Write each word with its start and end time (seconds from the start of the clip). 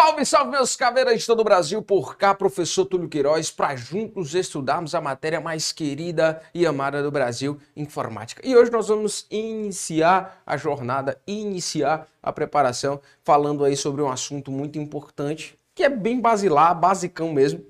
Salve, 0.00 0.24
salve, 0.24 0.50
meus 0.52 0.76
caveiras 0.76 1.18
de 1.18 1.26
todo 1.26 1.40
o 1.40 1.44
Brasil, 1.44 1.82
por 1.82 2.16
cá, 2.16 2.32
professor 2.32 2.86
Túlio 2.86 3.08
Queiroz, 3.08 3.50
para 3.50 3.74
juntos 3.74 4.32
estudarmos 4.32 4.94
a 4.94 5.00
matéria 5.00 5.40
mais 5.40 5.72
querida 5.72 6.40
e 6.54 6.64
amada 6.64 7.02
do 7.02 7.10
Brasil, 7.10 7.60
informática. 7.76 8.40
E 8.46 8.56
hoje 8.56 8.70
nós 8.70 8.86
vamos 8.86 9.26
iniciar 9.28 10.40
a 10.46 10.56
jornada, 10.56 11.20
iniciar 11.26 12.06
a 12.22 12.32
preparação, 12.32 13.00
falando 13.24 13.64
aí 13.64 13.76
sobre 13.76 14.00
um 14.00 14.08
assunto 14.08 14.52
muito 14.52 14.78
importante, 14.78 15.58
que 15.74 15.82
é 15.82 15.88
bem 15.88 16.20
basilar, 16.20 16.78
basicão 16.78 17.32
mesmo, 17.32 17.66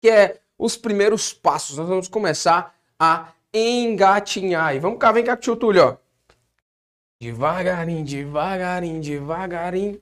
que 0.00 0.08
é 0.08 0.38
os 0.56 0.76
primeiros 0.76 1.32
passos. 1.32 1.76
Nós 1.76 1.88
vamos 1.88 2.06
começar 2.06 2.72
a 2.96 3.32
engatinhar. 3.52 4.76
E 4.76 4.78
vamos 4.78 5.00
cá, 5.00 5.10
vem 5.10 5.24
cá, 5.24 5.36
tio 5.36 5.56
Túlio, 5.56 5.88
ó. 5.88 5.96
Devagarinho, 7.20 8.04
devagarinho, 8.04 9.00
devagarinho. 9.00 10.00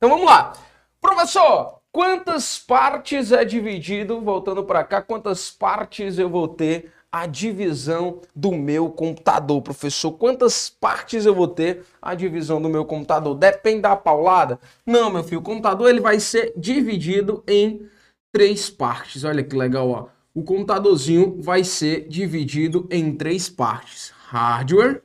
Então 0.00 0.08
vamos 0.08 0.24
lá. 0.24 0.54
Professor, 0.98 1.82
quantas 1.92 2.58
partes 2.58 3.32
é 3.32 3.44
dividido, 3.44 4.18
voltando 4.22 4.64
para 4.64 4.82
cá, 4.82 5.02
quantas 5.02 5.50
partes 5.50 6.18
eu 6.18 6.26
vou 6.26 6.48
ter 6.48 6.90
a 7.12 7.26
divisão 7.26 8.22
do 8.34 8.50
meu 8.52 8.88
computador, 8.88 9.60
professor? 9.60 10.12
Quantas 10.12 10.70
partes 10.70 11.26
eu 11.26 11.34
vou 11.34 11.46
ter 11.46 11.84
a 12.00 12.14
divisão 12.14 12.62
do 12.62 12.70
meu 12.70 12.86
computador? 12.86 13.34
Depende 13.34 13.82
da 13.82 13.94
paulada? 13.94 14.58
Não, 14.86 15.10
meu 15.10 15.22
filho, 15.22 15.40
o 15.40 15.44
computador 15.44 15.90
ele 15.90 16.00
vai 16.00 16.18
ser 16.18 16.54
dividido 16.56 17.44
em 17.46 17.86
três 18.32 18.70
partes. 18.70 19.22
Olha 19.22 19.44
que 19.44 19.54
legal, 19.54 19.90
ó. 19.90 20.06
O 20.34 20.42
computadorzinho 20.42 21.42
vai 21.42 21.62
ser 21.62 22.08
dividido 22.08 22.88
em 22.90 23.14
três 23.14 23.50
partes: 23.50 24.14
hardware, 24.28 25.02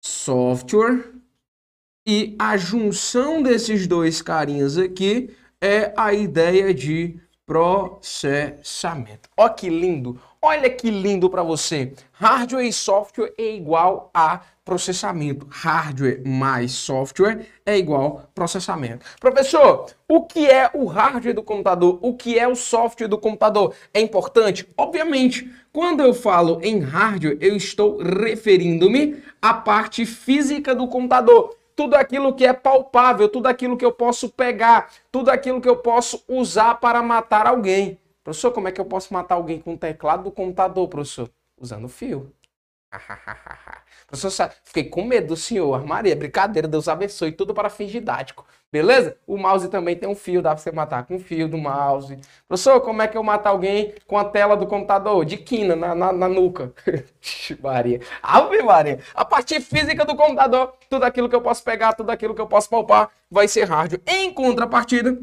software 0.00 1.17
e 2.10 2.34
a 2.38 2.56
junção 2.56 3.42
desses 3.42 3.86
dois 3.86 4.22
carinhas 4.22 4.78
aqui 4.78 5.28
é 5.60 5.92
a 5.94 6.14
ideia 6.14 6.72
de 6.72 7.20
processamento. 7.44 9.28
Olha 9.36 9.52
que 9.52 9.68
lindo! 9.68 10.18
Olha 10.40 10.70
que 10.70 10.90
lindo 10.90 11.28
para 11.28 11.42
você. 11.42 11.92
Hardware 12.12 12.64
e 12.64 12.72
software 12.72 13.34
é 13.36 13.54
igual 13.54 14.10
a 14.14 14.40
processamento. 14.64 15.46
Hardware 15.50 16.26
mais 16.26 16.72
software 16.72 17.46
é 17.66 17.76
igual 17.76 18.30
processamento. 18.34 19.04
Professor, 19.20 19.86
o 20.08 20.22
que 20.22 20.46
é 20.46 20.70
o 20.72 20.86
hardware 20.86 21.34
do 21.34 21.42
computador? 21.42 21.98
O 22.00 22.14
que 22.14 22.38
é 22.38 22.48
o 22.48 22.54
software 22.54 23.08
do 23.08 23.18
computador? 23.18 23.74
É 23.92 24.00
importante? 24.00 24.66
Obviamente. 24.78 25.50
Quando 25.70 26.02
eu 26.02 26.14
falo 26.14 26.58
em 26.62 26.80
hardware, 26.80 27.36
eu 27.40 27.54
estou 27.54 27.98
referindo-me 27.98 29.22
à 29.42 29.52
parte 29.52 30.06
física 30.06 30.74
do 30.74 30.88
computador 30.88 31.57
tudo 31.78 31.94
aquilo 31.94 32.34
que 32.34 32.44
é 32.44 32.52
palpável, 32.52 33.28
tudo 33.28 33.46
aquilo 33.46 33.76
que 33.76 33.84
eu 33.84 33.92
posso 33.92 34.28
pegar, 34.28 34.90
tudo 35.12 35.30
aquilo 35.30 35.60
que 35.60 35.68
eu 35.68 35.76
posso 35.76 36.24
usar 36.26 36.74
para 36.80 37.00
matar 37.00 37.46
alguém. 37.46 38.00
Professor, 38.24 38.50
como 38.50 38.66
é 38.66 38.72
que 38.72 38.80
eu 38.80 38.84
posso 38.84 39.14
matar 39.14 39.36
alguém 39.36 39.60
com 39.60 39.74
o 39.74 39.78
teclado 39.78 40.24
do 40.24 40.32
computador, 40.32 40.88
professor? 40.88 41.30
Usando 41.56 41.88
fio. 41.88 42.32
Professor, 44.06 44.50
fiquei 44.64 44.84
com 44.84 45.04
medo 45.04 45.28
do 45.28 45.36
senhor. 45.36 45.84
Maria, 45.84 46.16
brincadeira, 46.16 46.66
Deus 46.66 46.88
abençoe, 46.88 47.32
tudo 47.32 47.52
para 47.52 47.68
fins 47.68 47.90
didático. 47.90 48.46
Beleza? 48.70 49.16
O 49.26 49.38
mouse 49.38 49.68
também 49.68 49.96
tem 49.96 50.08
um 50.08 50.14
fio, 50.14 50.42
dá 50.42 50.50
para 50.50 50.58
você 50.58 50.70
matar 50.70 51.06
com 51.06 51.16
o 51.16 51.18
fio 51.18 51.48
do 51.48 51.56
mouse. 51.56 52.18
Professor, 52.46 52.80
como 52.80 53.00
é 53.00 53.08
que 53.08 53.16
eu 53.16 53.22
mato 53.22 53.46
alguém 53.46 53.94
com 54.06 54.18
a 54.18 54.24
tela 54.24 54.56
do 54.56 54.66
computador? 54.66 55.24
De 55.24 55.38
quina, 55.38 55.74
na, 55.74 55.94
na, 55.94 56.12
na 56.12 56.28
nuca. 56.28 56.72
Maria. 57.62 58.00
Ave 58.22 58.62
Maria. 58.62 59.00
A 59.14 59.24
parte 59.24 59.58
física 59.60 60.04
do 60.04 60.14
computador, 60.14 60.74
tudo 60.88 61.04
aquilo 61.04 61.28
que 61.28 61.36
eu 61.36 61.40
posso 61.40 61.62
pegar, 61.62 61.94
tudo 61.94 62.10
aquilo 62.10 62.34
que 62.34 62.40
eu 62.40 62.46
posso 62.46 62.68
palpar, 62.68 63.10
vai 63.30 63.48
ser 63.48 63.64
hardware. 63.64 64.02
Em 64.06 64.32
contrapartida, 64.32 65.18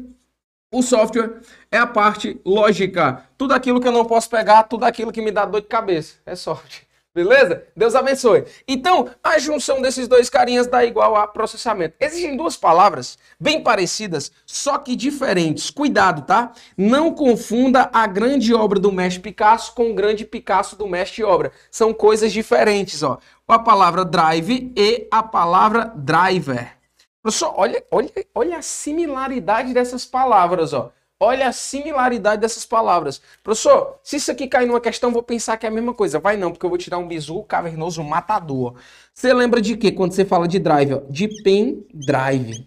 o 0.72 0.82
software 0.82 1.40
é 1.70 1.78
a 1.78 1.86
parte 1.86 2.40
lógica. 2.44 3.24
Tudo 3.38 3.54
aquilo 3.54 3.80
que 3.80 3.86
eu 3.86 3.92
não 3.92 4.04
posso 4.04 4.28
pegar, 4.28 4.64
tudo 4.64 4.84
aquilo 4.84 5.12
que 5.12 5.22
me 5.22 5.30
dá 5.30 5.44
dor 5.44 5.60
de 5.60 5.68
cabeça. 5.68 6.16
É 6.26 6.34
software. 6.34 6.85
Beleza? 7.16 7.62
Deus 7.74 7.94
abençoe. 7.94 8.44
Então, 8.68 9.08
a 9.24 9.38
junção 9.38 9.80
desses 9.80 10.06
dois 10.06 10.28
carinhas 10.28 10.66
dá 10.66 10.84
igual 10.84 11.16
a 11.16 11.26
processamento. 11.26 11.96
Existem 11.98 12.36
duas 12.36 12.58
palavras 12.58 13.18
bem 13.40 13.62
parecidas, 13.62 14.30
só 14.44 14.76
que 14.76 14.94
diferentes. 14.94 15.70
Cuidado, 15.70 16.26
tá? 16.26 16.52
Não 16.76 17.14
confunda 17.14 17.88
a 17.90 18.06
grande 18.06 18.52
obra 18.52 18.78
do 18.78 18.92
mestre 18.92 19.22
Picasso 19.22 19.72
com 19.74 19.90
o 19.90 19.94
grande 19.94 20.26
Picasso 20.26 20.76
do 20.76 20.86
mestre 20.86 21.24
obra. 21.24 21.52
São 21.70 21.94
coisas 21.94 22.30
diferentes, 22.34 23.02
ó. 23.02 23.18
A 23.48 23.58
palavra 23.58 24.04
drive 24.04 24.70
e 24.76 25.08
a 25.10 25.22
palavra 25.22 25.90
driver. 25.96 26.76
Professor, 27.22 27.54
olha, 27.56 27.82
olha, 27.90 28.12
olha 28.34 28.58
a 28.58 28.62
similaridade 28.62 29.72
dessas 29.72 30.04
palavras, 30.04 30.74
ó. 30.74 30.92
Olha 31.18 31.48
a 31.48 31.52
similaridade 31.52 32.42
dessas 32.42 32.66
palavras. 32.66 33.22
Professor, 33.42 33.98
se 34.02 34.16
isso 34.16 34.30
aqui 34.30 34.46
cair 34.46 34.66
numa 34.66 34.80
questão, 34.80 35.12
vou 35.12 35.22
pensar 35.22 35.56
que 35.56 35.64
é 35.64 35.68
a 35.68 35.72
mesma 35.72 35.94
coisa. 35.94 36.18
Vai 36.18 36.36
não, 36.36 36.52
porque 36.52 36.66
eu 36.66 36.70
vou 36.70 36.78
tirar 36.78 36.98
um 36.98 37.08
bizu 37.08 37.42
cavernoso 37.44 38.04
matador. 38.04 38.74
Você 39.14 39.32
lembra 39.32 39.60
de 39.62 39.76
quê 39.76 39.90
quando 39.90 40.12
você 40.12 40.26
fala 40.26 40.46
de 40.46 40.58
drive? 40.58 40.92
Ó? 40.92 41.02
De 41.08 41.28
pendrive. 41.42 42.66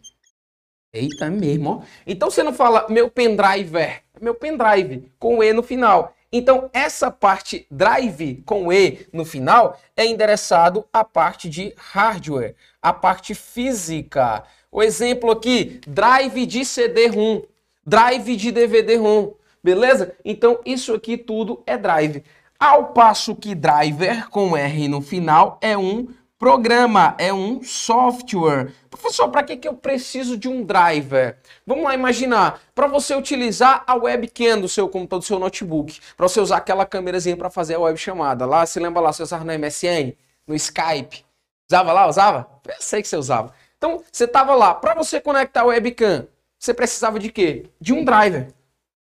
Eita 0.92 1.30
mesmo, 1.30 1.70
ó. 1.70 1.82
Então 2.08 2.32
você 2.32 2.42
não 2.42 2.52
fala 2.52 2.88
meu 2.90 3.12
pendrive, 3.12 3.78
é 3.78 4.02
meu 4.20 4.34
pendrive, 4.34 5.12
com 5.20 5.44
E 5.44 5.54
no 5.54 5.62
final. 5.62 6.16
Então, 6.32 6.70
essa 6.74 7.10
parte 7.10 7.66
drive 7.72 8.44
com 8.46 8.72
E 8.72 9.08
no 9.12 9.26
final 9.26 9.80
é 9.98 10.06
endereçado 10.06 10.86
à 10.94 11.04
parte 11.04 11.50
de 11.50 11.74
hardware, 11.76 12.56
a 12.82 12.94
parte 12.94 13.34
física. 13.34 14.44
O 14.72 14.84
exemplo 14.84 15.32
aqui, 15.32 15.82
drive 15.88 16.46
de 16.46 16.64
CD-ROM 16.64 17.42
drive 17.90 18.36
de 18.36 18.52
DVD-ROM, 18.52 19.32
beleza? 19.64 20.14
Então 20.24 20.60
isso 20.64 20.94
aqui 20.94 21.18
tudo 21.18 21.64
é 21.66 21.76
drive. 21.76 22.24
Ao 22.60 22.94
passo 22.94 23.36
que 23.36 23.56
driver 23.56 24.30
com 24.30 24.56
R 24.56 24.88
no 24.88 25.02
final 25.02 25.58
é 25.60 25.76
um 25.76 26.08
programa, 26.38 27.16
é 27.18 27.34
um 27.34 27.64
software. 27.64 28.72
Professor, 28.92 29.28
para 29.30 29.42
que, 29.42 29.58
que 29.58 29.68
eu 29.68 29.74
preciso 29.74 30.38
de 30.38 30.48
um 30.48 30.64
driver? 30.64 31.38
Vamos 31.66 31.84
lá 31.84 31.96
imaginar, 31.96 32.62
para 32.76 32.86
você 32.86 33.16
utilizar 33.16 33.84
a 33.88 33.96
webcam 33.96 34.62
do 34.62 34.70
seu 34.70 34.88
computador, 34.88 35.20
do 35.20 35.26
seu 35.26 35.40
notebook, 35.40 36.00
para 36.16 36.28
você 36.28 36.40
usar 36.40 36.58
aquela 36.58 36.86
câmerazinha 36.86 37.36
para 37.36 37.50
fazer 37.50 37.74
a 37.74 37.80
web 37.80 37.98
chamada. 37.98 38.46
Lá, 38.46 38.66
você 38.66 38.80
lembra 38.80 39.02
lá, 39.02 39.12
você 39.12 39.24
usava 39.24 39.44
no 39.44 39.52
MSN, 39.52 40.14
no 40.48 40.54
Skype. 40.54 41.26
Usava 41.70 41.92
lá, 41.92 42.08
usava? 42.08 42.48
Eu 42.68 42.76
sei 42.80 43.02
que 43.02 43.08
você 43.08 43.18
usava. 43.18 43.52
Então, 43.78 44.04
você 44.12 44.26
estava 44.26 44.54
lá, 44.54 44.76
para 44.76 44.94
você 44.94 45.20
conectar 45.20 45.62
a 45.62 45.66
webcam, 45.66 46.28
você 46.60 46.74
precisava 46.74 47.18
de 47.18 47.32
quê? 47.32 47.68
De 47.80 47.94
um 47.94 48.04
driver. 48.04 48.54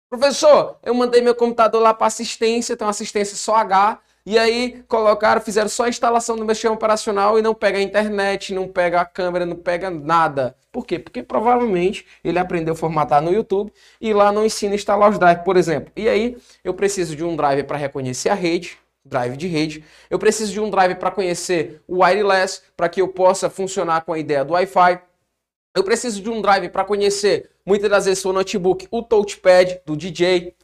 Professor, 0.10 0.78
eu 0.84 0.94
mandei 0.94 1.22
meu 1.22 1.34
computador 1.34 1.82
lá 1.82 1.94
para 1.94 2.08
assistência, 2.08 2.78
tem 2.78 2.86
uma 2.86 2.92
assistência 2.92 3.36
só 3.36 3.56
H, 3.56 4.00
e 4.26 4.38
aí 4.38 4.84
colocaram, 4.90 5.40
fizeram 5.40 5.70
só 5.70 5.86
a 5.86 5.90
instalação 5.90 6.36
do 6.36 6.44
meu 6.44 6.54
sistema 6.54 6.76
operacional 6.76 7.40
e 7.40 7.42
não 7.42 7.54
pega 7.54 7.78
a 7.78 7.82
internet, 7.82 8.54
não 8.54 8.68
pega 8.68 9.00
a 9.00 9.06
câmera, 9.06 9.46
não 9.46 9.56
pega 9.56 9.90
nada. 9.90 10.56
Por 10.70 10.86
quê? 10.86 11.00
Porque 11.00 11.24
provavelmente 11.24 12.06
ele 12.24 12.38
aprendeu 12.38 12.74
a 12.74 12.78
formatar 12.78 13.22
no 13.22 13.32
YouTube 13.32 13.72
e 14.02 14.14
lá 14.14 14.30
não 14.30 14.46
ensina 14.46 14.74
a 14.74 14.76
instalar 14.76 15.10
os 15.10 15.18
drivers, 15.18 15.46
por 15.46 15.56
exemplo. 15.56 15.94
E 15.96 16.10
aí 16.10 16.38
eu 16.62 16.74
preciso 16.74 17.16
de 17.16 17.24
um 17.24 17.38
driver 17.38 17.66
para 17.66 17.78
reconhecer 17.78 18.28
a 18.28 18.34
rede, 18.34 18.78
drive 19.06 19.38
de 19.38 19.48
rede. 19.48 19.84
Eu 20.10 20.20
preciso 20.20 20.52
de 20.52 20.60
um 20.60 20.70
driver 20.70 21.00
para 21.00 21.10
conhecer 21.10 21.82
o 21.88 22.04
wireless, 22.04 22.62
para 22.76 22.90
que 22.90 23.02
eu 23.02 23.08
possa 23.08 23.50
funcionar 23.50 24.02
com 24.02 24.12
a 24.12 24.20
ideia 24.20 24.44
do 24.44 24.54
Wi-Fi. 24.54 25.02
Eu 25.78 25.84
preciso 25.84 26.24
de 26.24 26.30
um 26.32 26.42
drive 26.42 26.70
para 26.70 26.84
conhecer, 26.84 27.52
muitas 27.64 27.88
das 27.88 28.06
vezes, 28.06 28.26
o 28.26 28.34
notebook, 28.34 28.88
o 28.90 29.04
touchpad 29.04 29.80
do 29.86 29.96
DJ, 29.96 30.56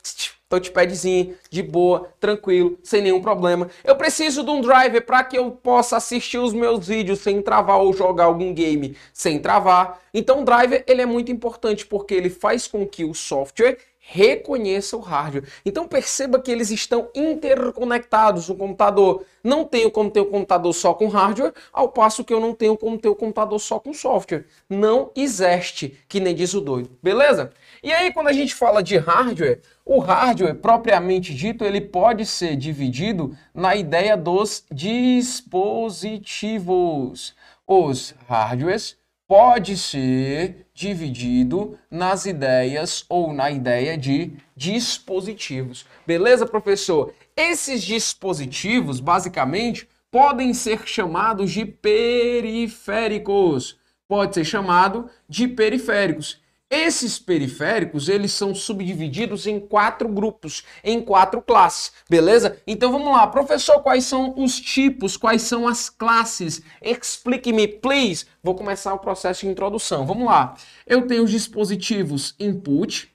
touchpadzinho, 0.50 1.36
de 1.52 1.62
boa, 1.62 2.10
tranquilo, 2.20 2.80
sem 2.82 3.00
nenhum 3.00 3.22
problema. 3.22 3.70
Eu 3.84 3.96
preciso 3.96 4.44
de 4.44 4.50
um 4.50 4.60
driver 4.60 5.06
para 5.06 5.24
que 5.24 5.38
eu 5.38 5.52
possa 5.52 5.98
assistir 5.98 6.40
os 6.40 6.52
meus 6.52 6.88
vídeos 6.88 7.20
sem 7.20 7.44
travar 7.44 7.78
ou 7.78 7.94
jogar 7.94 8.24
algum 8.24 8.52
game 8.56 8.98
sem 9.14 9.38
travar. 9.38 10.02
Então 10.12 10.42
o 10.42 10.46
driver 10.46 10.84
ele 10.88 11.04
é 11.04 11.06
muito 11.06 11.32
importante 11.32 11.86
porque 11.86 12.16
ele 12.16 12.32
faz 12.32 12.66
com 12.66 12.84
que 12.84 13.06
o 13.06 13.14
software 13.14 13.78
reconheça 14.06 14.98
o 14.98 15.00
hardware. 15.00 15.48
Então 15.66 15.88
perceba 15.88 16.38
que 16.38 16.52
eles 16.52 16.70
estão 16.70 17.10
interconectados 17.16 18.50
no 18.50 18.56
computador. 18.56 19.24
Não 19.42 19.64
tenho 19.64 19.90
como 19.90 20.12
ter 20.12 20.20
o 20.20 20.24
um 20.24 20.32
computador 20.32 20.74
só 20.74 20.94
com 20.94 21.08
hardware, 21.08 21.54
ao 21.72 21.88
passo 21.88 22.24
que 22.24 22.34
eu 22.34 22.42
não 22.42 22.54
tenho 22.54 22.78
como 22.78 22.98
ter 22.98 23.08
o 23.08 23.14
um 23.14 23.16
computador 23.16 23.58
só 23.60 23.80
com 23.80 23.94
software. 23.94 24.46
Não 24.70 25.10
existe, 25.16 25.98
que 26.10 26.20
nem 26.20 26.36
diz 26.36 26.54
o 26.54 26.60
doido. 26.60 26.90
Beleza? 27.02 27.54
E 27.82 27.94
aí 27.94 28.12
quando 28.12 28.28
a 28.28 28.34
gente 28.34 28.54
fala 28.54 28.84
de 28.84 28.98
hardware, 28.98 29.62
o 29.86 30.00
hardware 30.00 30.56
propriamente 30.56 31.34
dito, 31.34 31.64
ele 31.64 31.80
pode 31.80 32.26
ser 32.26 32.58
dividido 32.58 33.34
na 33.54 33.74
ideia 33.74 34.18
dos 34.18 34.66
dispositivos. 34.70 37.34
Os 37.66 38.14
hardwares 38.28 38.98
pode 39.34 39.76
ser 39.76 40.68
dividido 40.76 41.76
nas 41.90 42.28
ideias 42.28 43.04
ou 43.10 43.34
na 43.34 43.50
ideia 43.50 43.98
de 43.98 44.34
dispositivos. 44.56 45.88
Beleza, 46.06 46.46
professor? 46.46 47.12
Esses 47.36 47.82
dispositivos, 47.82 49.00
basicamente, 49.00 49.90
podem 50.12 50.54
ser 50.54 50.86
chamados 50.86 51.52
de 51.52 51.66
periféricos 51.66 52.56
pode 54.08 54.36
ser 54.36 54.46
chamado 54.46 55.10
de 55.28 55.48
periféricos. 55.48 56.40
Esses 56.74 57.20
periféricos, 57.20 58.10
eles 58.10 58.32
são 58.32 58.56
subdivididos 58.56 59.46
em 59.46 59.60
quatro 59.60 60.10
grupos, 60.10 60.64
em 60.84 61.00
quatro 61.00 61.40
classes, 61.40 61.92
beleza? 62.10 62.58
Então 62.66 62.92
vamos 62.92 63.14
lá, 63.14 63.28
professor, 63.28 63.84
quais 63.84 64.06
são 64.06 64.34
os 64.36 64.60
tipos, 64.60 65.16
quais 65.16 65.44
são 65.44 65.68
as 65.68 65.88
classes? 65.88 66.64
Explique 66.82 67.54
me, 67.54 67.68
please. 67.68 68.26
Vou 68.42 68.56
começar 68.56 68.92
o 68.92 68.98
processo 68.98 69.42
de 69.42 69.50
introdução. 69.50 70.04
Vamos 70.04 70.26
lá. 70.26 70.56
Eu 70.88 71.06
tenho 71.06 71.24
os 71.24 71.30
dispositivos 71.30 72.34
input, 72.40 73.08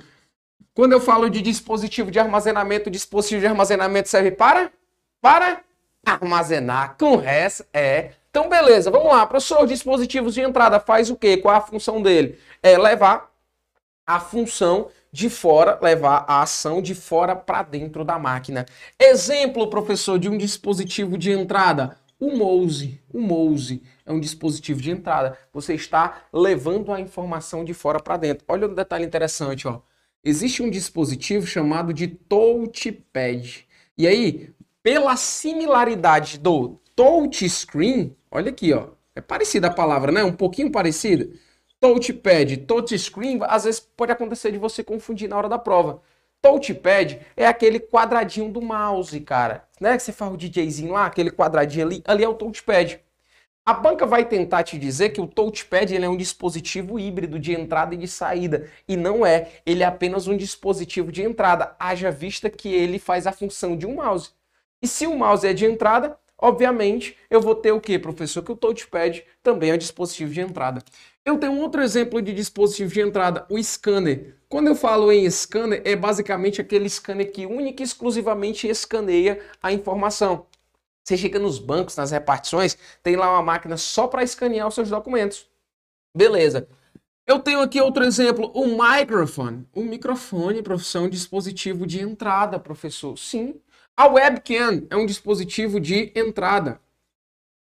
Quando 0.74 0.94
eu 0.94 1.00
falo 1.00 1.30
de 1.30 1.40
dispositivo 1.42 2.10
de 2.10 2.18
armazenamento, 2.18 2.90
dispositivo 2.90 3.42
de 3.42 3.48
armazenamento 3.48 4.10
serve 4.10 4.32
para 4.32 4.72
para 5.24 5.64
armazenar 6.06 6.98
com 7.00 7.16
res 7.16 7.64
é. 7.74 8.12
Então, 8.30 8.50
beleza, 8.50 8.92
vamos 8.92 9.08
lá. 9.08 9.26
Professor, 9.26 9.66
dispositivos 9.66 10.34
de 10.34 10.42
entrada 10.42 10.82
faz 10.82 11.10
o 11.10 11.16
quê? 11.16 11.38
Qual 11.38 11.56
a 11.56 11.62
função 11.62 12.02
dele? 12.02 12.38
É 12.62 12.78
levar 12.78 13.32
a 14.06 14.20
função 14.20 14.90
de 15.14 15.30
fora, 15.30 15.80
levar 15.82 16.26
a 16.28 16.42
ação 16.42 16.82
de 16.82 16.94
fora 16.94 17.38
para 17.38 17.64
dentro 17.64 18.04
da 18.04 18.20
máquina. 18.20 18.66
Exemplo, 19.00 19.70
professor, 19.70 20.20
de 20.20 20.28
um 20.28 20.38
dispositivo 20.38 21.18
de 21.18 21.32
entrada. 21.32 21.96
O 22.20 22.36
mouse. 22.36 23.02
O 23.14 23.22
mouse 23.22 23.82
é 24.06 24.12
um 24.12 24.20
dispositivo 24.20 24.82
de 24.82 24.92
entrada. 24.92 25.38
Você 25.54 25.74
está 25.74 26.24
levando 26.34 26.92
a 26.92 27.00
informação 27.00 27.64
de 27.64 27.74
fora 27.74 28.02
para 28.02 28.18
dentro. 28.18 28.44
Olha 28.46 28.68
um 28.68 28.74
detalhe 28.74 29.06
interessante, 29.06 29.70
ó. 29.70 29.80
Existe 30.22 30.62
um 30.62 30.70
dispositivo 30.70 31.48
chamado 31.48 31.94
de 31.94 32.08
touchpad. 32.08 33.66
E 33.98 34.08
aí, 34.08 34.50
pela 34.84 35.16
similaridade 35.16 36.38
do 36.38 36.78
touchscreen, 36.96 38.16
olha 38.30 38.50
aqui, 38.50 38.74
ó, 38.74 38.90
é 39.16 39.22
parecida 39.22 39.68
a 39.68 39.74
palavra, 39.74 40.12
né? 40.12 40.24
Um 40.24 40.34
pouquinho 40.34 40.72
parecida. 40.72 41.30
Touchpad, 41.80 42.58
touchscreen, 42.58 43.40
às 43.44 43.64
vezes 43.64 43.80
pode 43.80 44.12
acontecer 44.12 44.52
de 44.52 44.58
você 44.58 44.84
confundir 44.84 45.30
na 45.30 45.38
hora 45.38 45.50
da 45.50 45.58
prova. 45.58 46.02
Touchpad 46.42 47.22
é 47.38 47.48
aquele 47.48 47.80
quadradinho 47.80 48.52
do 48.52 48.62
mouse, 48.62 49.20
cara. 49.22 49.66
Né? 49.80 49.96
Que 49.96 50.04
você 50.04 50.12
faz 50.12 50.34
o 50.34 50.38
DJzinho 50.38 50.94
lá, 50.94 51.06
aquele 51.06 51.32
quadradinho 51.32 51.86
ali, 51.86 52.04
ali 52.06 52.24
é 52.24 52.28
o 52.28 52.34
touchpad. 52.34 53.00
A 53.66 53.74
banca 53.74 54.06
vai 54.06 54.26
tentar 54.26 54.64
te 54.64 54.78
dizer 54.78 55.10
que 55.12 55.22
o 55.22 55.28
touchpad 55.28 55.94
ele 55.94 56.04
é 56.04 56.10
um 56.10 56.18
dispositivo 56.18 57.00
híbrido 57.00 57.40
de 57.40 57.54
entrada 57.54 57.96
e 57.96 57.98
de 57.98 58.10
saída. 58.10 58.70
E 58.88 58.98
não 58.98 59.26
é. 59.26 59.52
Ele 59.66 59.84
é 59.84 59.86
apenas 59.86 60.28
um 60.28 60.36
dispositivo 60.36 61.12
de 61.14 61.22
entrada, 61.22 61.74
haja 61.80 62.12
vista 62.12 62.50
que 62.50 62.68
ele 62.68 63.00
faz 63.00 63.26
a 63.26 63.32
função 63.32 63.78
de 63.78 63.86
um 63.86 63.96
mouse. 63.96 64.32
E 64.84 64.88
se 64.88 65.08
o 65.08 65.18
mouse 65.18 65.48
é 65.48 65.54
de 65.54 65.66
entrada, 65.66 66.20
obviamente 66.38 67.16
eu 67.30 67.40
vou 67.40 67.56
ter 67.56 67.72
o 67.72 67.80
que, 67.80 67.98
professor? 67.98 68.44
Que 68.44 68.52
o 68.52 68.56
touchpad 68.58 69.24
também 69.42 69.72
é 69.72 69.76
um 69.76 69.78
dispositivo 69.78 70.34
de 70.34 70.42
entrada. 70.42 70.84
Eu 71.24 71.38
tenho 71.38 71.54
um 71.54 71.62
outro 71.62 71.82
exemplo 71.82 72.22
de 72.22 72.34
dispositivo 72.34 72.92
de 72.94 73.00
entrada, 73.00 73.46
o 73.50 73.58
scanner. 73.64 74.36
Quando 74.50 74.68
eu 74.68 74.76
falo 74.76 75.10
em 75.10 75.26
scanner, 75.30 75.82
é 75.86 75.96
basicamente 75.96 76.60
aquele 76.60 76.90
scanner 76.90 77.32
que 77.32 77.46
única 77.46 77.82
e 77.82 77.86
exclusivamente 77.86 78.68
escaneia 78.68 79.40
a 79.62 79.72
informação. 79.72 80.48
Você 81.02 81.16
chega 81.16 81.40
nos 81.40 81.60
bancos, 81.60 81.96
nas 81.96 82.12
repartições, 82.12 82.78
tem 83.02 83.16
lá 83.16 83.32
uma 83.32 83.42
máquina 83.42 83.78
só 83.78 84.08
para 84.08 84.22
escanear 84.22 84.68
os 84.68 84.76
seus 84.76 84.90
documentos. 84.90 85.48
Beleza. 86.14 86.68
Eu 87.26 87.40
tenho 87.40 87.62
aqui 87.62 87.80
outro 87.80 88.04
exemplo, 88.04 88.52
o 88.54 88.68
microphone. 88.68 89.66
O 89.74 89.82
microfone, 89.82 90.62
profissão, 90.62 91.08
dispositivo 91.08 91.88
de 91.88 92.02
entrada, 92.02 92.60
professor. 92.60 93.18
Sim, 93.18 93.62
a 93.96 94.08
webcam 94.08 94.86
é 94.90 94.96
um 94.96 95.06
dispositivo 95.06 95.80
de 95.80 96.12
entrada 96.16 96.82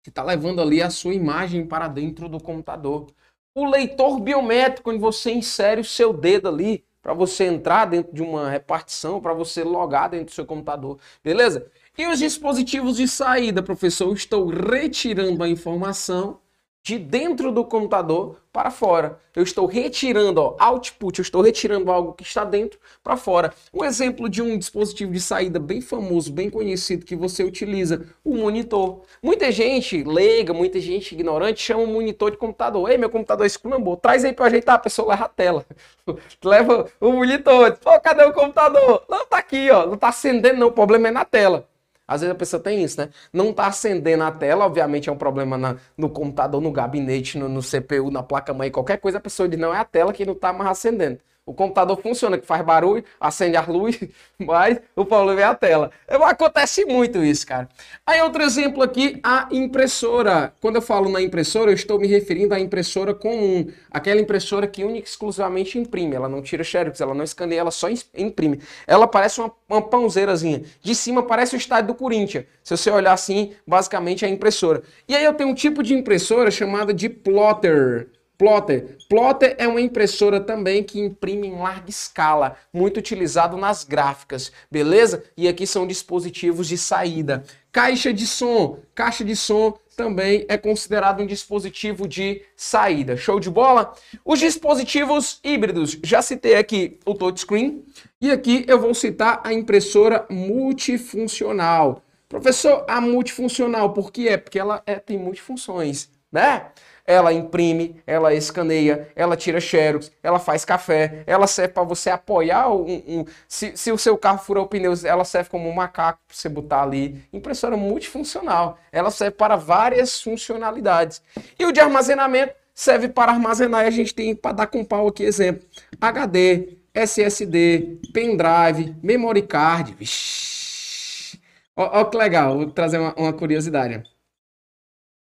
que 0.03 0.09
está 0.09 0.23
levando 0.23 0.61
ali 0.61 0.81
a 0.81 0.89
sua 0.89 1.13
imagem 1.13 1.65
para 1.65 1.87
dentro 1.87 2.27
do 2.27 2.39
computador. 2.39 3.07
O 3.55 3.65
leitor 3.65 4.19
biométrico, 4.19 4.89
onde 4.89 4.99
você 4.99 5.31
insere 5.31 5.81
o 5.81 5.85
seu 5.85 6.11
dedo 6.11 6.49
ali 6.49 6.83
para 7.01 7.13
você 7.13 7.45
entrar 7.45 7.85
dentro 7.85 8.13
de 8.13 8.21
uma 8.21 8.49
repartição, 8.49 9.21
para 9.21 9.33
você 9.33 9.63
logar 9.63 10.09
dentro 10.09 10.27
do 10.27 10.31
seu 10.31 10.45
computador, 10.45 10.97
beleza? 11.23 11.69
E 11.97 12.07
os 12.07 12.19
dispositivos 12.19 12.97
de 12.97 13.07
saída, 13.07 13.61
professor, 13.61 14.07
eu 14.07 14.13
estou 14.13 14.47
retirando 14.47 15.43
a 15.43 15.49
informação 15.49 16.39
de 16.83 16.99
dentro 16.99 17.49
do 17.49 17.63
computador 17.63 18.35
para 18.51 18.69
fora. 18.69 19.17
Eu 19.33 19.41
estou 19.41 19.65
retirando, 19.65 20.39
ó, 20.39 20.55
output, 20.59 21.17
eu 21.17 21.23
estou 21.23 21.41
retirando 21.41 21.89
algo 21.89 22.13
que 22.13 22.23
está 22.23 22.43
dentro 22.43 22.77
para 23.01 23.15
fora. 23.15 23.53
Um 23.73 23.85
exemplo 23.85 24.27
de 24.27 24.41
um 24.41 24.57
dispositivo 24.57 25.11
de 25.13 25.21
saída 25.21 25.59
bem 25.59 25.79
famoso, 25.79 26.31
bem 26.31 26.49
conhecido 26.49 27.05
que 27.05 27.15
você 27.15 27.41
utiliza, 27.41 28.05
o 28.23 28.35
monitor. 28.35 29.01
Muita 29.23 29.49
gente 29.49 30.03
leiga, 30.03 30.53
muita 30.53 30.79
gente 30.79 31.13
ignorante 31.13 31.61
chama 31.61 31.83
o 31.83 31.87
monitor 31.87 32.31
de 32.31 32.37
computador. 32.37 32.91
Ei, 32.91 32.97
meu 32.97 33.09
computador 33.09 33.45
esculambou, 33.45 33.95
traz 33.95 34.25
aí 34.25 34.33
para 34.33 34.45
ajeitar, 34.47 34.75
a 34.75 34.79
pessoa 34.79 35.11
leva 35.11 35.25
a 35.25 35.29
tela. 35.29 35.65
leva 36.43 36.85
o 36.99 37.13
monitor, 37.13 37.77
pô, 37.77 37.97
cadê 38.01 38.25
o 38.25 38.33
computador? 38.33 39.05
Não, 39.09 39.25
tá 39.25 39.37
aqui, 39.37 39.71
ó, 39.71 39.87
não 39.87 39.97
tá 39.97 40.09
acendendo 40.09 40.59
não, 40.59 40.67
o 40.67 40.71
problema 40.71 41.07
é 41.07 41.11
na 41.11 41.23
tela. 41.23 41.67
Às 42.07 42.21
vezes 42.21 42.35
a 42.35 42.37
pessoa 42.37 42.61
tem 42.61 42.83
isso, 42.83 42.99
né? 42.99 43.09
Não 43.31 43.49
está 43.51 43.67
acendendo 43.67 44.23
a 44.23 44.31
tela, 44.31 44.65
obviamente 44.65 45.09
é 45.09 45.11
um 45.11 45.17
problema 45.17 45.57
na, 45.57 45.77
no 45.97 46.09
computador, 46.09 46.61
no 46.61 46.71
gabinete, 46.71 47.37
no, 47.37 47.47
no 47.47 47.61
CPU, 47.61 48.11
na 48.11 48.21
placa-mãe, 48.21 48.69
qualquer 48.71 48.97
coisa, 48.99 49.17
a 49.17 49.21
pessoa 49.21 49.47
diz, 49.47 49.59
não, 49.59 49.73
é 49.73 49.77
a 49.79 49.85
tela 49.85 50.11
que 50.13 50.25
não 50.25 50.33
está 50.33 50.51
mais 50.51 50.69
acendendo. 50.71 51.19
O 51.45 51.53
computador 51.53 52.01
funciona, 52.01 52.37
que 52.37 52.45
faz 52.45 52.63
barulho, 52.63 53.03
acende 53.19 53.57
a 53.57 53.61
luz, 53.61 53.99
mas 54.39 54.79
o 54.95 55.03
problema 55.03 55.41
é 55.41 55.43
a 55.43 55.53
tela. 55.53 55.91
Acontece 56.07 56.85
muito 56.85 57.21
isso, 57.21 57.45
cara. 57.45 57.67
Aí 58.05 58.21
outro 58.21 58.41
exemplo 58.41 58.81
aqui, 58.81 59.19
a 59.21 59.49
impressora. 59.51 60.53
Quando 60.61 60.77
eu 60.77 60.81
falo 60.81 61.09
na 61.09 61.21
impressora, 61.21 61.69
eu 61.69 61.75
estou 61.75 61.99
me 61.99 62.07
referindo 62.07 62.53
à 62.53 62.59
impressora 62.59 63.13
comum. 63.13 63.67
Aquela 63.91 64.21
impressora 64.21 64.65
que 64.67 64.85
única 64.85 65.05
exclusivamente 65.05 65.77
imprime. 65.77 66.15
Ela 66.15 66.29
não 66.29 66.41
tira 66.41 66.63
xerox, 66.63 67.01
ela 67.01 67.13
não 67.13 67.25
escaneia, 67.25 67.59
ela 67.59 67.71
só 67.71 67.89
imprime. 68.15 68.61
Ela 68.87 69.05
parece 69.05 69.41
uma, 69.41 69.51
uma 69.69 69.81
pãozeirazinha. 69.81 70.63
De 70.81 70.95
cima 70.95 71.23
parece 71.23 71.55
o 71.55 71.57
estádio 71.57 71.87
do 71.87 71.95
Corinthians. 71.95 72.45
Se 72.63 72.77
você 72.77 72.89
olhar 72.89 73.11
assim, 73.11 73.51
basicamente 73.67 74.23
é 74.23 74.29
a 74.29 74.31
impressora. 74.31 74.81
E 75.09 75.15
aí 75.15 75.25
eu 75.25 75.33
tenho 75.33 75.49
um 75.49 75.53
tipo 75.53 75.83
de 75.83 75.93
impressora 75.93 76.49
chamada 76.49 76.93
de 76.93 77.09
plotter. 77.09 78.07
Plotter. 78.37 78.97
Plotter 79.07 79.55
é 79.57 79.67
uma 79.67 79.79
impressora 79.79 80.39
também 80.39 80.83
que 80.83 80.99
imprime 80.99 81.47
em 81.47 81.57
larga 81.57 81.89
escala, 81.89 82.57
muito 82.73 82.97
utilizado 82.97 83.55
nas 83.57 83.83
gráficas, 83.83 84.51
beleza? 84.69 85.23
E 85.37 85.47
aqui 85.47 85.67
são 85.67 85.85
dispositivos 85.85 86.67
de 86.67 86.77
saída. 86.77 87.43
Caixa 87.71 88.11
de 88.11 88.25
som. 88.25 88.79
Caixa 88.93 89.23
de 89.23 89.35
som 89.35 89.77
também 89.95 90.45
é 90.49 90.57
considerado 90.57 91.21
um 91.21 91.25
dispositivo 91.27 92.07
de 92.07 92.41
saída. 92.55 93.15
Show 93.15 93.39
de 93.39 93.49
bola? 93.49 93.93
Os 94.25 94.39
dispositivos 94.39 95.39
híbridos, 95.43 95.97
já 96.03 96.21
citei 96.21 96.55
aqui 96.55 96.99
o 97.05 97.13
touchscreen 97.13 97.83
e 98.19 98.31
aqui 98.31 98.65
eu 98.67 98.79
vou 98.79 98.93
citar 98.93 99.41
a 99.43 99.53
impressora 99.53 100.25
multifuncional. 100.29 102.03
Professor, 102.27 102.83
a 102.87 102.99
multifuncional, 102.99 103.93
por 103.93 104.11
que 104.11 104.27
é? 104.27 104.37
Porque 104.37 104.57
ela 104.57 104.81
é, 104.87 104.95
tem 104.95 105.19
multifunções. 105.19 106.09
né? 106.31 106.65
Ela 107.05 107.33
imprime, 107.33 108.01
ela 108.07 108.33
escaneia, 108.33 109.09
ela 109.15 109.35
tira 109.35 109.59
xerox, 109.59 110.09
ela 110.23 110.39
faz 110.39 110.63
café, 110.63 111.23
ela 111.27 111.47
serve 111.47 111.73
para 111.73 111.83
você 111.83 112.09
apoiar 112.09 112.69
um, 112.69 113.03
um 113.05 113.25
se, 113.47 113.75
se, 113.75 113.91
o 113.91 113.97
seu 113.97 114.17
carro 114.17 114.39
furou 114.39 114.69
o 114.71 115.05
ela 115.05 115.25
serve 115.25 115.49
como 115.49 115.69
um 115.69 115.73
macaco 115.73 116.19
para 116.25 116.35
você 116.35 116.47
botar 116.47 116.83
ali. 116.83 117.21
Impressora 117.33 117.75
multifuncional, 117.75 118.77
ela 118.91 119.11
serve 119.11 119.35
para 119.35 119.57
várias 119.57 120.21
funcionalidades. 120.21 121.21
E 121.59 121.65
o 121.65 121.71
de 121.73 121.81
armazenamento 121.81 122.53
serve 122.73 123.07
para 123.09 123.31
armazenar, 123.31 123.83
e 123.83 123.87
a 123.87 123.91
gente 123.91 124.13
tem 124.13 124.35
para 124.35 124.53
dar 124.53 124.67
com 124.67 124.83
pau 124.83 125.07
aqui 125.07 125.23
exemplo: 125.23 125.65
HD, 125.99 126.77
SSD, 126.93 127.99
pendrive, 128.13 128.95
memory 129.01 129.41
card. 129.41 129.93
Vixi. 129.93 131.39
Ó, 131.75 132.01
ó 132.01 132.05
que 132.05 132.17
legal, 132.17 132.57
vou 132.57 132.71
trazer 132.71 132.99
uma, 132.99 133.13
uma 133.15 133.33
curiosidade. 133.33 134.03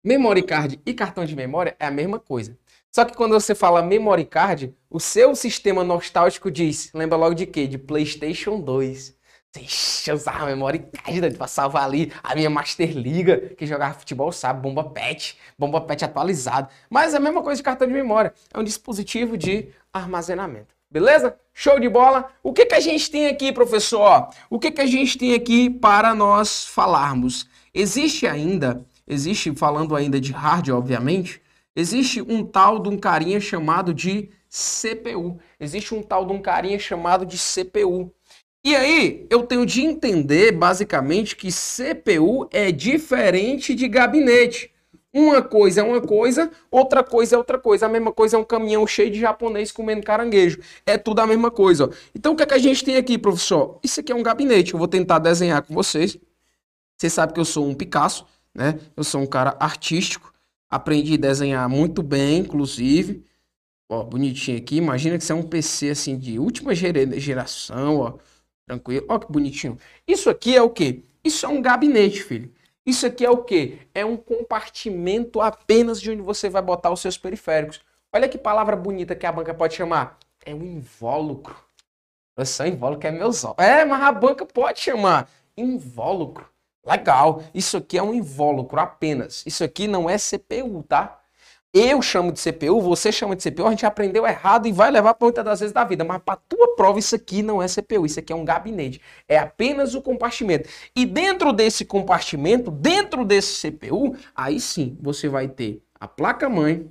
Memory 0.06 0.44
card 0.44 0.80
e 0.86 0.94
cartão 0.94 1.26
de 1.26 1.36
memória 1.36 1.76
é 1.80 1.88
a 1.88 1.90
mesma 1.90 2.20
coisa. 2.20 2.56
Só 2.92 3.04
que 3.04 3.16
quando 3.16 3.32
você 3.32 3.56
fala 3.56 3.82
memory 3.82 4.24
card, 4.24 4.72
o 4.88 5.00
seu 5.00 5.36
sistema 5.36 5.84
nostálgico 5.84 6.52
diz, 6.52 6.92
lembra 6.94 7.18
logo 7.18 7.34
de 7.34 7.48
quê? 7.48 7.66
De 7.66 7.80
PlayStation 7.80 8.60
2. 8.60 9.16
Deixa 9.52 10.12
eu 10.12 10.16
usar 10.16 10.44
a 10.44 10.46
memory 10.46 10.86
card 10.94 11.32
pra 11.32 11.48
salvar 11.48 11.86
ali 11.86 12.14
a 12.22 12.36
minha 12.36 12.52
Master 12.52 12.96
Liga, 12.96 13.56
que 13.58 13.66
jogava 13.66 13.96
futebol 13.96 14.32
sabe, 14.32 14.62
bomba 14.62 14.84
pet, 14.84 15.40
bomba 15.58 15.82
pet 15.82 16.06
atualizado. 16.06 16.70
Mas 16.88 17.16
é 17.16 17.18
a 17.18 17.20
mesma 17.20 17.42
coisa 17.42 17.58
de 17.58 17.64
cartão 17.64 17.88
de 17.88 17.94
memória, 17.94 18.32
é 18.54 18.60
um 18.60 18.64
dispositivo 18.64 19.36
de 19.36 19.70
armazenamento. 19.92 20.76
Beleza? 20.88 21.36
Show 21.52 21.80
de 21.80 21.90
bola. 21.90 22.30
O 22.44 22.54
que, 22.54 22.68
que 22.68 22.76
a 22.76 22.80
gente 22.80 23.10
tem 23.10 23.26
aqui, 23.26 23.52
professor? 23.52 24.30
O 24.52 24.60
que, 24.60 24.70
que 24.70 24.82
a 24.82 24.86
gente 24.86 25.18
tem 25.18 25.34
aqui 25.34 25.68
para 25.68 26.14
nós 26.14 26.64
falarmos? 26.64 27.50
Existe 27.74 28.28
ainda 28.28 28.86
existe, 29.08 29.54
falando 29.56 29.96
ainda 29.96 30.20
de 30.20 30.32
hardware, 30.32 30.78
obviamente, 30.78 31.42
existe 31.76 32.22
um 32.22 32.44
tal 32.44 32.80
de 32.80 32.90
um 32.90 32.98
carinha 32.98 33.40
chamado 33.40 33.94
de 33.94 34.30
CPU. 34.50 35.40
Existe 35.60 35.94
um 35.94 36.02
tal 36.02 36.26
de 36.26 36.34
um 36.34 36.42
carinha 36.42 36.80
chamado 36.80 37.26
de 37.26 37.38
CPU. 37.38 38.12
E 38.64 38.76
aí, 38.76 39.28
eu 39.30 39.44
tenho 39.44 39.66
de 39.66 39.82
entender, 39.82 40.52
basicamente, 40.52 41.36
que 41.36 41.50
CPU 41.52 42.48
é 42.52 42.72
diferente 42.72 43.76
de 43.76 43.88
gabinete. 43.88 44.72
Uma 45.14 45.42
coisa 45.42 45.82
é 45.82 45.84
uma 45.84 46.02
coisa, 46.02 46.52
outra 46.70 47.04
coisa 47.04 47.36
é 47.36 47.38
outra 47.38 47.58
coisa. 47.58 47.86
A 47.86 47.90
mesma 47.90 48.12
coisa 48.12 48.36
é 48.36 48.40
um 48.40 48.44
caminhão 48.44 48.86
cheio 48.88 49.12
de 49.12 49.20
japonês 49.20 49.72
comendo 49.72 50.04
caranguejo. 50.04 50.60
É 50.86 50.98
tudo 50.98 51.20
a 51.20 51.28
mesma 51.28 51.52
coisa. 51.52 51.86
Ó. 51.86 51.90
Então, 52.14 52.34
o 52.34 52.36
que, 52.36 52.44
é 52.44 52.46
que 52.46 52.54
a 52.54 52.58
gente 52.58 52.84
tem 52.84 52.98
aqui, 52.98 53.18
professor? 53.18 53.80
Isso 53.84 54.00
aqui 54.00 54.12
é 54.12 54.16
um 54.16 54.24
gabinete. 54.24 54.74
Eu 54.74 54.80
vou 54.80 54.88
tentar 54.88 55.20
desenhar 55.20 55.62
com 55.62 55.74
vocês. 55.74 56.18
Você 56.98 57.10
sabe 57.10 57.34
que 57.34 57.40
eu 57.40 57.46
sou 57.46 57.66
um 57.66 57.74
Picasso 57.74 58.26
né? 58.56 58.80
Eu 58.96 59.04
sou 59.04 59.22
um 59.22 59.28
cara 59.28 59.56
artístico, 59.60 60.34
aprendi 60.70 61.16
a 61.16 61.18
desenhar 61.18 61.70
muito 61.70 62.02
bem, 62.02 62.40
inclusive. 62.40 63.24
Ó, 63.90 64.04
bonitinho 64.04 64.58
aqui. 64.58 64.78
Imagina 64.78 65.18
que 65.18 65.24
isso 65.24 65.34
é 65.34 65.36
um 65.36 65.44
PC 65.44 65.90
assim 65.90 66.18
de 66.18 66.40
última 66.40 66.74
geração, 66.74 68.00
ó. 68.00 68.14
Tranquilo. 68.66 69.06
Ó 69.08 69.20
que 69.20 69.32
bonitinho. 69.32 69.78
Isso 70.08 70.30
aqui 70.30 70.56
é 70.56 70.62
o 70.62 70.70
quê? 70.70 71.04
Isso 71.24 71.46
é 71.46 71.50
um 71.50 71.62
gabinete, 71.62 72.24
filho. 72.24 72.52
Isso 72.86 73.06
aqui 73.06 73.26
é 73.26 73.30
o 73.30 73.44
quê? 73.44 73.80
É 73.94 74.06
um 74.06 74.16
compartimento 74.16 75.42
apenas 75.42 76.00
de 76.00 76.12
onde 76.12 76.22
você 76.22 76.50
vai 76.50 76.62
botar 76.62 76.92
os 76.92 77.02
seus 77.02 77.18
periféricos. 77.18 77.82
Olha 78.14 78.30
que 78.30 78.38
palavra 78.38 78.76
bonita 78.76 79.16
que 79.16 79.26
a 79.26 79.32
banca 79.32 79.54
pode 79.54 79.76
chamar. 79.76 80.18
É 80.46 80.54
um 80.54 80.64
invólucro. 80.64 81.56
Nossa, 82.38 82.68
invólucro 82.68 83.08
é 83.08 83.12
meus 83.12 83.44
olhos. 83.44 83.58
É, 83.58 83.84
mas 83.86 84.02
a 84.02 84.12
banca 84.12 84.46
pode 84.46 84.80
chamar 84.80 85.30
invólucro. 85.58 86.46
Legal, 86.86 87.44
isso 87.54 87.78
aqui 87.78 87.98
é 87.98 88.04
um 88.04 88.14
invólucro 88.14 88.80
apenas. 88.80 89.44
Isso 89.46 89.64
aqui 89.64 89.88
não 89.88 90.10
é 90.10 90.18
CPU, 90.18 90.84
tá? 90.84 91.20
Eu 91.74 92.02
chamo 92.02 92.32
de 92.32 92.40
CPU, 92.40 92.80
você 92.80 93.12
chama 93.12 93.36
de 93.36 93.44
CPU, 93.44 93.68
a 93.68 93.72
gente 93.72 93.86
aprendeu 93.86 94.26
errado 94.26 94.66
e 94.66 94.72
vai 94.72 94.90
levar 94.90 95.14
para 95.14 95.26
muitas 95.26 95.44
das 95.44 95.60
vezes 95.60 95.74
da 95.74 95.84
vida. 95.84 96.06
Mas 96.06 96.22
para 96.24 96.38
tua 96.48 96.74
prova, 96.74 97.00
isso 97.00 97.14
aqui 97.14 97.44
não 97.44 97.62
é 97.62 97.68
CPU, 97.68 98.06
isso 98.06 98.18
aqui 98.18 98.32
é 98.32 98.36
um 98.36 98.46
gabinete. 98.46 99.02
É 99.28 99.38
apenas 99.38 99.94
o 99.94 100.02
compartimento. 100.02 100.70
E 100.96 101.06
dentro 101.06 101.52
desse 101.52 101.84
compartimento, 101.84 102.72
dentro 102.72 103.26
desse 103.26 103.70
CPU, 103.70 104.16
aí 104.34 104.58
sim 104.58 104.98
você 105.02 105.28
vai 105.28 105.50
ter 105.50 105.84
a 106.00 106.08
placa-mãe. 106.08 106.90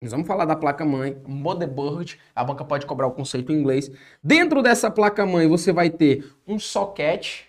Nós 0.00 0.12
vamos 0.12 0.28
falar 0.28 0.44
da 0.44 0.54
placa-mãe, 0.54 1.20
motherboard, 1.26 2.20
a 2.36 2.44
banca 2.44 2.64
pode 2.64 2.86
cobrar 2.86 3.08
o 3.08 3.12
conceito 3.12 3.50
em 3.50 3.56
inglês. 3.56 3.90
Dentro 4.22 4.62
dessa 4.62 4.92
placa-mãe, 4.92 5.48
você 5.48 5.72
vai 5.72 5.90
ter 5.90 6.24
um 6.46 6.56
socket, 6.56 7.46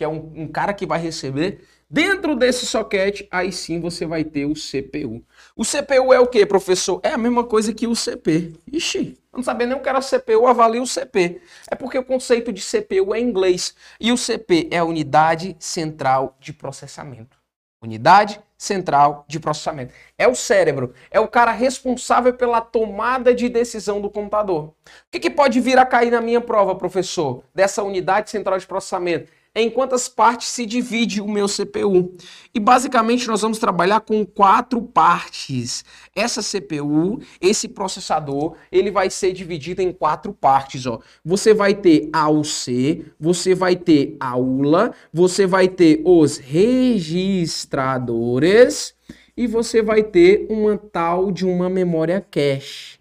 que 0.00 0.04
é 0.04 0.08
um, 0.08 0.32
um 0.34 0.48
cara 0.48 0.72
que 0.72 0.86
vai 0.86 0.98
receber. 0.98 1.60
Dentro 1.90 2.34
desse 2.34 2.64
socket, 2.64 3.26
aí 3.30 3.52
sim 3.52 3.78
você 3.82 4.06
vai 4.06 4.24
ter 4.24 4.46
o 4.46 4.54
CPU. 4.54 5.22
O 5.54 5.62
CPU 5.62 6.14
é 6.14 6.18
o 6.18 6.26
que, 6.26 6.46
professor? 6.46 7.00
É 7.02 7.10
a 7.10 7.18
mesma 7.18 7.44
coisa 7.44 7.74
que 7.74 7.86
o 7.86 7.94
CP. 7.94 8.54
Ixi, 8.72 9.18
não 9.30 9.42
sabia 9.42 9.66
nem 9.66 9.76
o 9.76 9.82
que 9.82 9.88
era 9.90 10.00
CPU, 10.00 10.46
avalia 10.46 10.80
o 10.80 10.86
CP. 10.86 11.42
É 11.70 11.74
porque 11.74 11.98
o 11.98 12.04
conceito 12.04 12.50
de 12.50 12.62
CPU 12.62 13.14
é 13.14 13.20
inglês. 13.20 13.74
E 14.00 14.10
o 14.10 14.16
CP 14.16 14.68
é 14.70 14.78
a 14.78 14.84
unidade 14.84 15.54
central 15.58 16.34
de 16.40 16.54
processamento. 16.54 17.36
Unidade 17.82 18.40
central 18.56 19.26
de 19.28 19.38
processamento. 19.38 19.92
É 20.16 20.26
o 20.26 20.34
cérebro, 20.34 20.94
é 21.10 21.20
o 21.20 21.28
cara 21.28 21.52
responsável 21.52 22.32
pela 22.32 22.62
tomada 22.62 23.34
de 23.34 23.50
decisão 23.50 24.00
do 24.00 24.08
computador. 24.08 24.68
O 24.68 24.74
que, 25.10 25.20
que 25.20 25.30
pode 25.30 25.60
vir 25.60 25.76
a 25.76 25.84
cair 25.84 26.10
na 26.10 26.22
minha 26.22 26.40
prova, 26.40 26.74
professor, 26.74 27.44
dessa 27.54 27.82
unidade 27.82 28.30
central 28.30 28.58
de 28.58 28.66
processamento? 28.66 29.28
Em 29.54 29.68
quantas 29.68 30.08
partes 30.08 30.48
se 30.48 30.64
divide 30.64 31.20
o 31.20 31.28
meu 31.28 31.46
CPU. 31.46 32.16
E 32.54 32.60
basicamente 32.60 33.26
nós 33.26 33.42
vamos 33.42 33.58
trabalhar 33.58 34.00
com 34.00 34.24
quatro 34.24 34.80
partes. 34.80 35.84
Essa 36.14 36.40
CPU, 36.40 37.20
esse 37.40 37.66
processador, 37.68 38.56
ele 38.70 38.90
vai 38.90 39.10
ser 39.10 39.32
dividido 39.32 39.82
em 39.82 39.92
quatro 39.92 40.32
partes. 40.32 40.86
Ó. 40.86 41.00
Você 41.24 41.52
vai 41.52 41.74
ter 41.74 42.08
AUC, 42.12 43.04
você 43.18 43.52
vai 43.54 43.74
ter 43.74 44.16
aula, 44.20 44.94
você 45.12 45.46
vai 45.46 45.66
ter 45.68 46.00
os 46.04 46.38
registradores 46.38 48.94
e 49.36 49.48
você 49.48 49.82
vai 49.82 50.04
ter 50.04 50.46
uma 50.48 50.78
tal 50.78 51.32
de 51.32 51.44
uma 51.44 51.68
memória 51.68 52.24
cache. 52.30 53.00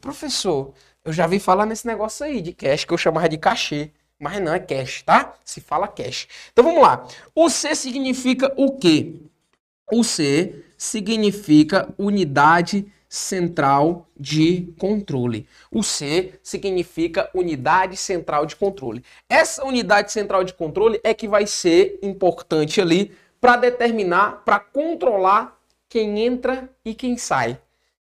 Professor, 0.00 0.72
eu 1.04 1.12
já 1.12 1.26
vi 1.26 1.38
falar 1.38 1.66
nesse 1.66 1.86
negócio 1.86 2.24
aí 2.24 2.40
de 2.40 2.52
cache 2.52 2.86
que 2.86 2.92
eu 2.92 2.98
chamava 2.98 3.28
de 3.28 3.38
cachê 3.38 3.92
mas 4.22 4.40
não 4.40 4.54
é 4.54 4.60
cash, 4.60 5.02
tá? 5.02 5.34
Se 5.44 5.60
fala 5.60 5.88
cash. 5.88 6.28
Então 6.52 6.64
vamos 6.64 6.80
lá. 6.80 7.04
O 7.34 7.50
C 7.50 7.74
significa 7.74 8.54
o 8.56 8.78
quê? 8.78 9.16
O 9.90 10.04
C 10.04 10.64
significa 10.78 11.92
unidade 11.98 12.86
central 13.08 14.06
de 14.16 14.72
controle. 14.78 15.48
O 15.72 15.82
C 15.82 16.38
significa 16.40 17.28
unidade 17.34 17.96
central 17.96 18.46
de 18.46 18.54
controle. 18.54 19.04
Essa 19.28 19.66
unidade 19.66 20.12
central 20.12 20.44
de 20.44 20.54
controle 20.54 21.00
é 21.02 21.12
que 21.12 21.26
vai 21.26 21.44
ser 21.44 21.98
importante 22.00 22.80
ali 22.80 23.12
para 23.40 23.56
determinar, 23.56 24.44
para 24.44 24.60
controlar 24.60 25.60
quem 25.88 26.20
entra 26.20 26.70
e 26.84 26.94
quem 26.94 27.16
sai 27.16 27.58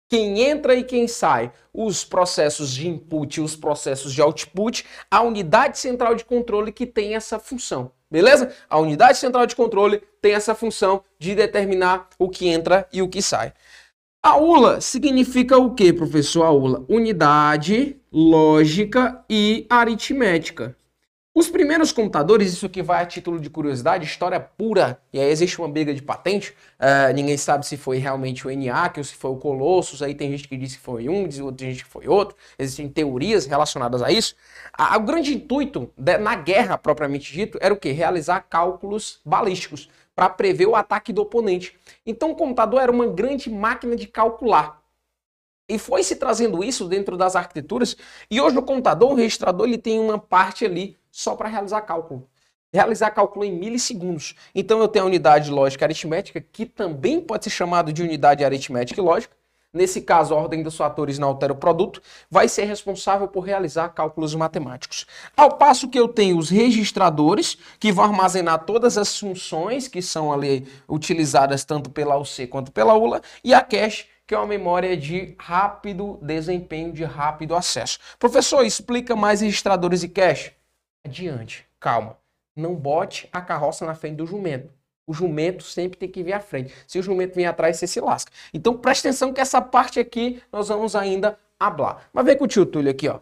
quem 0.09 0.41
entra 0.41 0.75
e 0.75 0.83
quem 0.83 1.07
sai, 1.07 1.53
os 1.73 2.05
processos 2.05 2.73
de 2.73 2.89
input 2.89 3.39
e 3.39 3.43
os 3.43 3.55
processos 3.55 4.13
de 4.13 4.23
output, 4.23 4.85
a 5.11 5.23
unidade 5.23 5.79
central 5.79 6.15
de 6.15 6.25
controle 6.25 6.73
que 6.73 6.87
tem 6.87 7.15
essa 7.15 7.39
função. 7.39 7.93
Beleza? 8.11 8.55
A 8.71 8.79
unidade 8.79 9.19
central 9.19 9.47
de 9.47 9.55
controle 9.55 10.03
tem 10.23 10.33
essa 10.33 10.55
função 10.55 11.03
de 11.19 11.35
determinar 11.35 12.09
o 12.19 12.29
que 12.31 12.49
entra 12.49 12.89
e 12.91 13.03
o 13.03 13.09
que 13.09 13.21
sai. 13.21 13.53
A 14.23 14.37
ULA 14.37 14.81
significa 14.81 15.59
o 15.59 15.75
que, 15.75 15.93
professor? 15.93 16.45
A 16.45 16.51
ULA? 16.51 16.85
Unidade, 16.89 18.01
lógica 18.11 19.25
e 19.29 19.67
aritmética. 19.69 20.78
Os 21.39 21.49
primeiros 21.49 21.93
computadores, 21.93 22.53
isso 22.53 22.67
aqui 22.67 22.83
vai 22.83 23.01
a 23.01 23.07
título 23.07 23.39
de 23.39 23.49
curiosidade, 23.49 24.05
história 24.05 24.41
pura, 24.41 25.01
e 25.13 25.21
aí 25.21 25.31
existe 25.31 25.57
uma 25.61 25.69
briga 25.69 25.95
de 25.95 26.03
patente, 26.03 26.51
uh, 26.81 27.15
ninguém 27.15 27.37
sabe 27.37 27.65
se 27.65 27.77
foi 27.77 27.99
realmente 27.99 28.45
o 28.45 28.51
ENIAC 28.51 28.99
ou 28.99 29.05
se 29.05 29.15
foi 29.15 29.31
o 29.31 29.37
Colossus, 29.37 30.03
aí 30.03 30.17
tem 30.17 30.33
gente 30.33 30.49
que 30.49 30.57
diz 30.57 30.75
que 30.75 30.83
foi 30.83 31.09
um, 31.09 31.29
diz 31.29 31.39
outra 31.39 31.65
gente 31.65 31.85
que 31.85 31.89
foi 31.89 32.09
outro, 32.09 32.37
existem 32.59 32.89
teorias 32.89 33.47
relacionadas 33.47 34.03
a 34.03 34.11
isso. 34.11 34.35
A, 34.77 34.97
o 34.97 35.01
grande 35.03 35.33
intuito 35.33 35.89
de, 35.97 36.19
na 36.19 36.35
guerra, 36.35 36.77
propriamente 36.77 37.33
dito, 37.33 37.57
era 37.61 37.73
o 37.73 37.77
que? 37.77 37.93
Realizar 37.93 38.41
cálculos 38.41 39.21
balísticos 39.25 39.89
para 40.17 40.29
prever 40.29 40.67
o 40.67 40.75
ataque 40.75 41.13
do 41.13 41.23
oponente. 41.23 41.79
Então 42.05 42.33
o 42.33 42.35
computador 42.35 42.83
era 42.83 42.91
uma 42.91 43.07
grande 43.07 43.49
máquina 43.49 43.95
de 43.95 44.09
calcular. 44.09 44.83
E 45.69 45.79
foi 45.79 46.03
se 46.03 46.17
trazendo 46.17 46.65
isso 46.65 46.89
dentro 46.89 47.17
das 47.17 47.37
arquiteturas, 47.37 47.97
e 48.29 48.41
hoje 48.41 48.59
o 48.59 48.63
computador, 48.63 49.13
o 49.13 49.15
registrador, 49.15 49.69
ele 49.69 49.79
tem 49.79 50.01
uma 50.01 50.19
parte 50.19 50.65
ali 50.65 50.98
só 51.11 51.35
para 51.35 51.49
realizar 51.49 51.81
cálculo. 51.83 52.29
Realizar 52.73 53.11
cálculo 53.13 53.45
em 53.45 53.53
milissegundos. 53.53 54.35
Então 54.55 54.79
eu 54.81 54.89
tenho 54.89 55.05
a 55.05 55.09
unidade 55.09 55.51
lógica 55.51 55.87
aritmética, 55.87 56.41
que 56.41 56.67
também 56.67 57.21
pode 57.21 57.45
ser 57.45 57.51
chamado 57.51 57.93
de 57.93 58.03
unidade 58.03 58.45
aritmética 58.45 59.01
e 59.01 59.05
lógica. 59.05 59.35
nesse 59.73 60.01
caso 60.01 60.35
a 60.35 60.37
ordem 60.39 60.63
dos 60.63 60.77
fatores 60.77 61.19
não 61.19 61.29
altera 61.29 61.53
o 61.53 61.57
produto, 61.57 62.03
vai 62.31 62.49
ser 62.49 62.65
responsável 62.65 63.29
por 63.29 63.41
realizar 63.41 63.91
cálculos 63.91 64.35
matemáticos. 64.35 65.07
Ao 65.37 65.53
passo 65.53 65.89
que 65.89 65.99
eu 65.99 66.09
tenho 66.09 66.39
os 66.39 66.51
registradores, 66.51 67.57
que 67.79 67.93
vão 67.93 68.05
armazenar 68.05 68.65
todas 68.65 68.99
as 68.99 69.17
funções 69.19 69.87
que 69.87 70.03
são 70.03 70.33
ali 70.33 70.67
utilizadas 70.89 71.65
tanto 71.65 71.91
pela 71.91 72.17
UC 72.19 72.47
quanto 72.49 72.73
pela 72.73 72.95
ULA, 72.95 73.23
e 73.45 73.55
a 73.55 73.61
cache, 73.61 74.07
que 74.27 74.35
é 74.35 74.39
uma 74.39 74.47
memória 74.47 74.97
de 74.97 75.35
rápido 75.39 76.19
desempenho, 76.21 76.93
de 76.93 77.05
rápido 77.05 77.55
acesso. 77.55 77.99
Professor, 78.19 78.63
explica 78.65 79.17
mais 79.17 79.41
registradores 79.41 80.03
e 80.03 80.09
cache. 80.09 80.58
Adiante, 81.05 81.67
calma. 81.81 82.19
Não 82.57 82.75
bote 82.75 83.29
a 83.33 83.41
carroça 83.41 83.87
na 83.87 83.95
frente 83.95 84.17
do 84.17 84.27
jumento. 84.27 84.73
O 85.07 85.15
jumento 85.15 85.63
sempre 85.63 85.99
tem 85.99 86.09
que 86.09 86.23
vir 86.23 86.35
à 86.35 86.41
frente. 86.41 86.75
Se 86.87 86.99
o 86.99 87.03
jumento 87.03 87.35
vir 87.35 87.47
atrás, 87.47 87.79
você 87.79 87.87
se 87.87 88.01
lasca. 88.01 88.31
Então 88.53 88.77
preste 88.77 89.07
atenção 89.07 89.33
que 89.33 89.41
essa 89.41 89.61
parte 89.63 89.99
aqui 89.99 90.43
nós 90.53 90.69
vamos 90.69 90.95
ainda 90.95 91.39
hablar. 91.59 92.09
Mas 92.13 92.27
vem 92.27 92.37
com 92.37 92.45
o 92.45 92.49
tio 92.49 92.67
Túlio 92.67 92.91
aqui, 92.91 93.09
ó. 93.09 93.21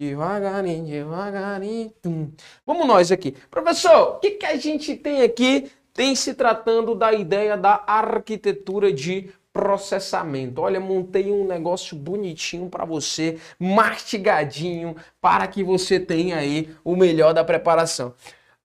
Devagarinho, 0.00 0.86
devagarinho. 0.86 1.90
Tum. 2.00 2.32
Vamos 2.64 2.86
nós 2.86 3.10
aqui. 3.10 3.32
Professor, 3.50 4.16
o 4.16 4.18
que, 4.20 4.30
que 4.30 4.46
a 4.46 4.56
gente 4.56 4.96
tem 4.96 5.22
aqui? 5.22 5.70
Tem 5.92 6.14
se 6.14 6.32
tratando 6.32 6.94
da 6.94 7.12
ideia 7.12 7.56
da 7.56 7.82
arquitetura 7.86 8.92
de 8.92 9.30
processamento. 9.60 10.62
Olha, 10.62 10.80
montei 10.80 11.30
um 11.30 11.46
negócio 11.46 11.94
bonitinho 11.94 12.70
para 12.70 12.86
você, 12.86 13.38
mastigadinho, 13.58 14.96
para 15.20 15.46
que 15.46 15.62
você 15.62 16.00
tenha 16.00 16.38
aí 16.38 16.74
o 16.82 16.96
melhor 16.96 17.34
da 17.34 17.44
preparação. 17.44 18.14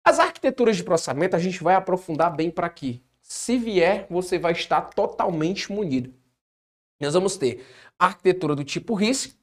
As 0.01 0.19
arquiteturas 0.19 0.77
de 0.77 0.85
processamento 0.85 1.35
a 1.35 1.39
gente 1.39 1.61
vai 1.61 1.75
aprofundar 1.75 2.33
bem 2.33 2.49
para 2.49 2.65
aqui. 2.65 3.03
Se 3.21 3.57
vier, 3.57 4.07
você 4.09 4.39
vai 4.39 4.53
estar 4.53 4.79
totalmente 4.83 5.69
munido. 5.69 6.13
Nós 7.01 7.13
vamos 7.13 7.35
ter 7.35 7.65
a 7.99 8.05
arquitetura 8.05 8.55
do 8.55 8.63
tipo 8.63 8.93
RISC 8.93 9.35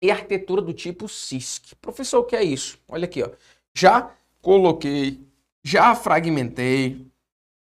e 0.00 0.10
a 0.10 0.14
arquitetura 0.14 0.62
do 0.62 0.72
tipo 0.72 1.06
CISC. 1.06 1.74
Professor, 1.82 2.20
o 2.20 2.24
que 2.24 2.34
é 2.34 2.42
isso? 2.42 2.78
Olha 2.88 3.04
aqui, 3.04 3.22
ó. 3.22 3.28
Já 3.74 4.10
coloquei, 4.40 5.20
já 5.62 5.94
fragmentei, 5.94 7.11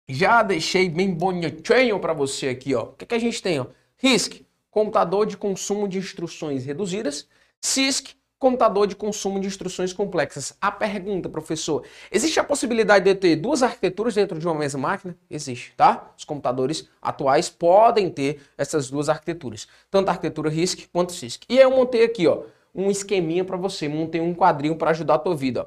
já 0.08 0.42
deixei 0.42 0.88
bem 0.88 1.12
bonitinho 1.12 2.00
para 2.00 2.14
você 2.14 2.48
aqui, 2.48 2.74
ó. 2.74 2.84
O 2.84 2.92
que, 2.92 3.04
que 3.04 3.14
a 3.14 3.18
gente 3.18 3.42
tem, 3.42 3.60
ó? 3.60 3.66
RISC, 3.98 4.46
computador 4.70 5.26
de 5.26 5.36
consumo 5.36 5.86
de 5.86 5.98
instruções 5.98 6.64
reduzidas. 6.64 7.28
CISC, 7.60 8.14
computador 8.38 8.86
de 8.86 8.94
consumo 8.94 9.40
de 9.40 9.48
instruções 9.48 9.92
complexas. 9.92 10.56
A 10.60 10.70
pergunta, 10.70 11.28
professor, 11.28 11.84
existe 12.10 12.38
a 12.38 12.44
possibilidade 12.44 13.04
de 13.04 13.14
ter 13.14 13.36
duas 13.36 13.62
arquiteturas 13.62 14.14
dentro 14.14 14.38
de 14.38 14.46
uma 14.46 14.54
mesma 14.54 14.80
máquina? 14.80 15.16
Existe, 15.28 15.74
tá? 15.76 16.12
Os 16.16 16.24
computadores 16.24 16.88
atuais 17.02 17.50
podem 17.50 18.08
ter 18.08 18.40
essas 18.56 18.88
duas 18.88 19.08
arquiteturas, 19.08 19.66
tanto 19.90 20.08
a 20.08 20.12
arquitetura 20.12 20.48
RISC 20.48 20.88
quanto 20.92 21.12
CISC. 21.12 21.44
E 21.48 21.58
eu 21.58 21.70
montei 21.70 22.04
aqui, 22.04 22.26
ó, 22.26 22.44
um 22.74 22.90
esqueminha 22.90 23.44
para 23.44 23.56
você, 23.56 23.88
montei 23.88 24.20
um 24.20 24.34
quadrinho 24.34 24.76
para 24.76 24.90
ajudar 24.90 25.14
a 25.14 25.18
tua 25.18 25.34
vida, 25.34 25.62
ó. 25.62 25.66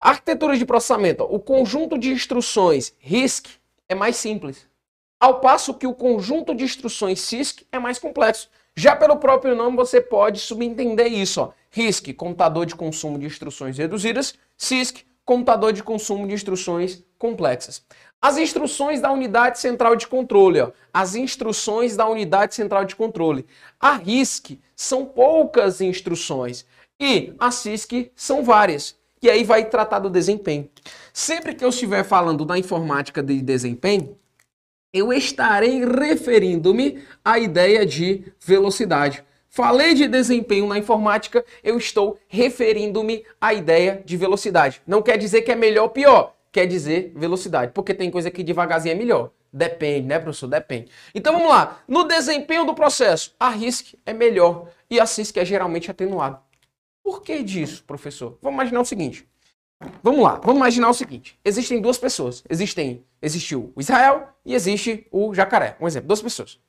Arquitetura 0.00 0.56
de 0.56 0.64
processamento, 0.64 1.22
ó, 1.22 1.26
o 1.26 1.38
conjunto 1.38 1.98
de 1.98 2.10
instruções 2.10 2.94
RISC 2.98 3.59
é 3.90 3.94
mais 3.94 4.14
simples, 4.16 4.68
ao 5.18 5.40
passo 5.40 5.74
que 5.74 5.86
o 5.86 5.92
conjunto 5.92 6.54
de 6.54 6.62
instruções 6.62 7.20
CISC 7.20 7.66
é 7.72 7.78
mais 7.78 7.98
complexo. 7.98 8.48
Já 8.76 8.94
pelo 8.94 9.16
próprio 9.16 9.56
nome 9.56 9.76
você 9.76 10.00
pode 10.00 10.38
subentender 10.38 11.12
isso, 11.12 11.40
ó. 11.40 11.52
RISC, 11.72 12.14
computador 12.14 12.64
de 12.66 12.76
consumo 12.76 13.18
de 13.18 13.26
instruções 13.26 13.76
reduzidas, 13.76 14.34
CISC, 14.56 15.04
computador 15.24 15.72
de 15.72 15.82
consumo 15.82 16.26
de 16.26 16.34
instruções 16.34 17.04
complexas. 17.18 17.84
As 18.22 18.38
instruções 18.38 19.00
da 19.00 19.10
unidade 19.10 19.58
central 19.58 19.96
de 19.96 20.06
controle, 20.06 20.60
ó. 20.60 20.70
as 20.94 21.16
instruções 21.16 21.96
da 21.96 22.06
unidade 22.06 22.54
central 22.54 22.84
de 22.84 22.94
controle. 22.94 23.44
A 23.80 23.96
RISC 23.96 24.60
são 24.76 25.04
poucas 25.04 25.80
instruções 25.80 26.64
e 27.00 27.34
a 27.40 27.50
CISC 27.50 28.12
são 28.14 28.44
várias. 28.44 28.99
E 29.22 29.28
aí 29.28 29.44
vai 29.44 29.66
tratar 29.66 29.98
do 29.98 30.08
desempenho. 30.08 30.70
Sempre 31.12 31.54
que 31.54 31.64
eu 31.64 31.68
estiver 31.68 32.04
falando 32.04 32.44
da 32.44 32.58
informática 32.58 33.22
de 33.22 33.42
desempenho, 33.42 34.16
eu 34.92 35.12
estarei 35.12 35.84
referindo-me 35.84 37.02
à 37.24 37.38
ideia 37.38 37.84
de 37.84 38.32
velocidade. 38.40 39.22
Falei 39.48 39.94
de 39.94 40.08
desempenho 40.08 40.66
na 40.66 40.78
informática, 40.78 41.44
eu 41.62 41.76
estou 41.76 42.18
referindo-me 42.28 43.24
à 43.40 43.52
ideia 43.52 44.02
de 44.04 44.16
velocidade. 44.16 44.80
Não 44.86 45.02
quer 45.02 45.18
dizer 45.18 45.42
que 45.42 45.52
é 45.52 45.56
melhor 45.56 45.82
ou 45.82 45.88
pior, 45.90 46.34
quer 46.50 46.66
dizer 46.66 47.12
velocidade, 47.14 47.72
porque 47.74 47.92
tem 47.92 48.10
coisa 48.10 48.30
que 48.30 48.42
devagarzinho 48.42 48.92
é 48.92 48.96
melhor. 48.96 49.30
Depende, 49.52 50.06
né, 50.06 50.18
professor? 50.18 50.46
Depende. 50.46 50.90
Então 51.14 51.32
vamos 51.32 51.48
lá. 51.48 51.82
No 51.86 52.04
desempenho 52.04 52.64
do 52.64 52.74
processo, 52.74 53.34
a 53.38 53.50
RISC 53.50 53.98
é 54.06 54.12
melhor 54.12 54.68
e 54.88 55.00
a 55.00 55.06
CISC 55.06 55.36
é 55.36 55.44
geralmente 55.44 55.90
atenuado. 55.90 56.38
Por 57.10 57.22
que 57.22 57.42
disso, 57.42 57.82
professor? 57.82 58.38
Vamos 58.40 58.54
imaginar 58.54 58.80
o 58.82 58.84
seguinte. 58.84 59.28
Vamos 60.00 60.22
lá, 60.22 60.36
vamos 60.36 60.58
imaginar 60.58 60.88
o 60.90 60.94
seguinte: 60.94 61.36
existem 61.44 61.80
duas 61.80 61.98
pessoas. 61.98 62.44
Existem, 62.48 63.04
existiu 63.20 63.72
o 63.74 63.80
Israel 63.80 64.28
e 64.44 64.54
existe 64.54 65.08
o 65.10 65.34
jacaré. 65.34 65.76
Um 65.80 65.88
exemplo, 65.88 66.06
duas 66.06 66.22
pessoas. 66.22 66.60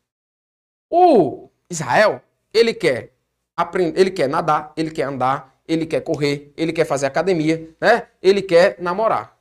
O 0.89 1.47
Israel 1.69 2.23
ele 2.51 2.73
quer 2.73 3.13
aprender, 3.55 4.01
ele 4.01 4.09
quer 4.09 4.27
nadar, 4.27 4.73
ele 4.75 4.89
quer 4.89 5.03
andar, 5.03 5.61
ele 5.67 5.85
quer 5.85 6.01
correr, 6.01 6.51
ele 6.57 6.73
quer 6.73 6.85
fazer 6.85 7.05
academia, 7.05 7.69
né? 7.79 8.07
Ele 8.19 8.41
quer 8.41 8.77
namorar. 8.79 9.37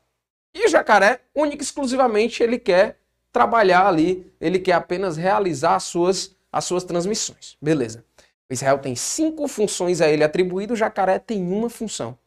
E 0.55 0.67
o 0.67 0.69
jacaré, 0.69 1.23
único 1.35 1.63
e 1.63 1.65
exclusivamente, 1.65 2.43
ele 2.43 2.59
quer 2.59 2.99
trabalhar 3.33 3.87
ali, 3.87 4.31
ele 4.39 4.59
quer 4.59 4.75
apenas 4.75 5.17
realizar 5.17 5.77
as 5.77 5.85
suas, 5.85 6.37
as 6.53 6.67
suas 6.67 6.85
transmissões. 6.85 7.57
Beleza. 7.59 8.05
O 8.51 8.53
Israel 8.53 8.79
tem 8.79 8.97
cinco 8.97 9.47
funções 9.47 10.01
a 10.01 10.09
ele 10.09 10.25
atribuídas, 10.25 10.75
o 10.75 10.79
jacaré 10.79 11.21
tem 11.21 11.41
uma 11.41 11.71
função. 11.71 12.19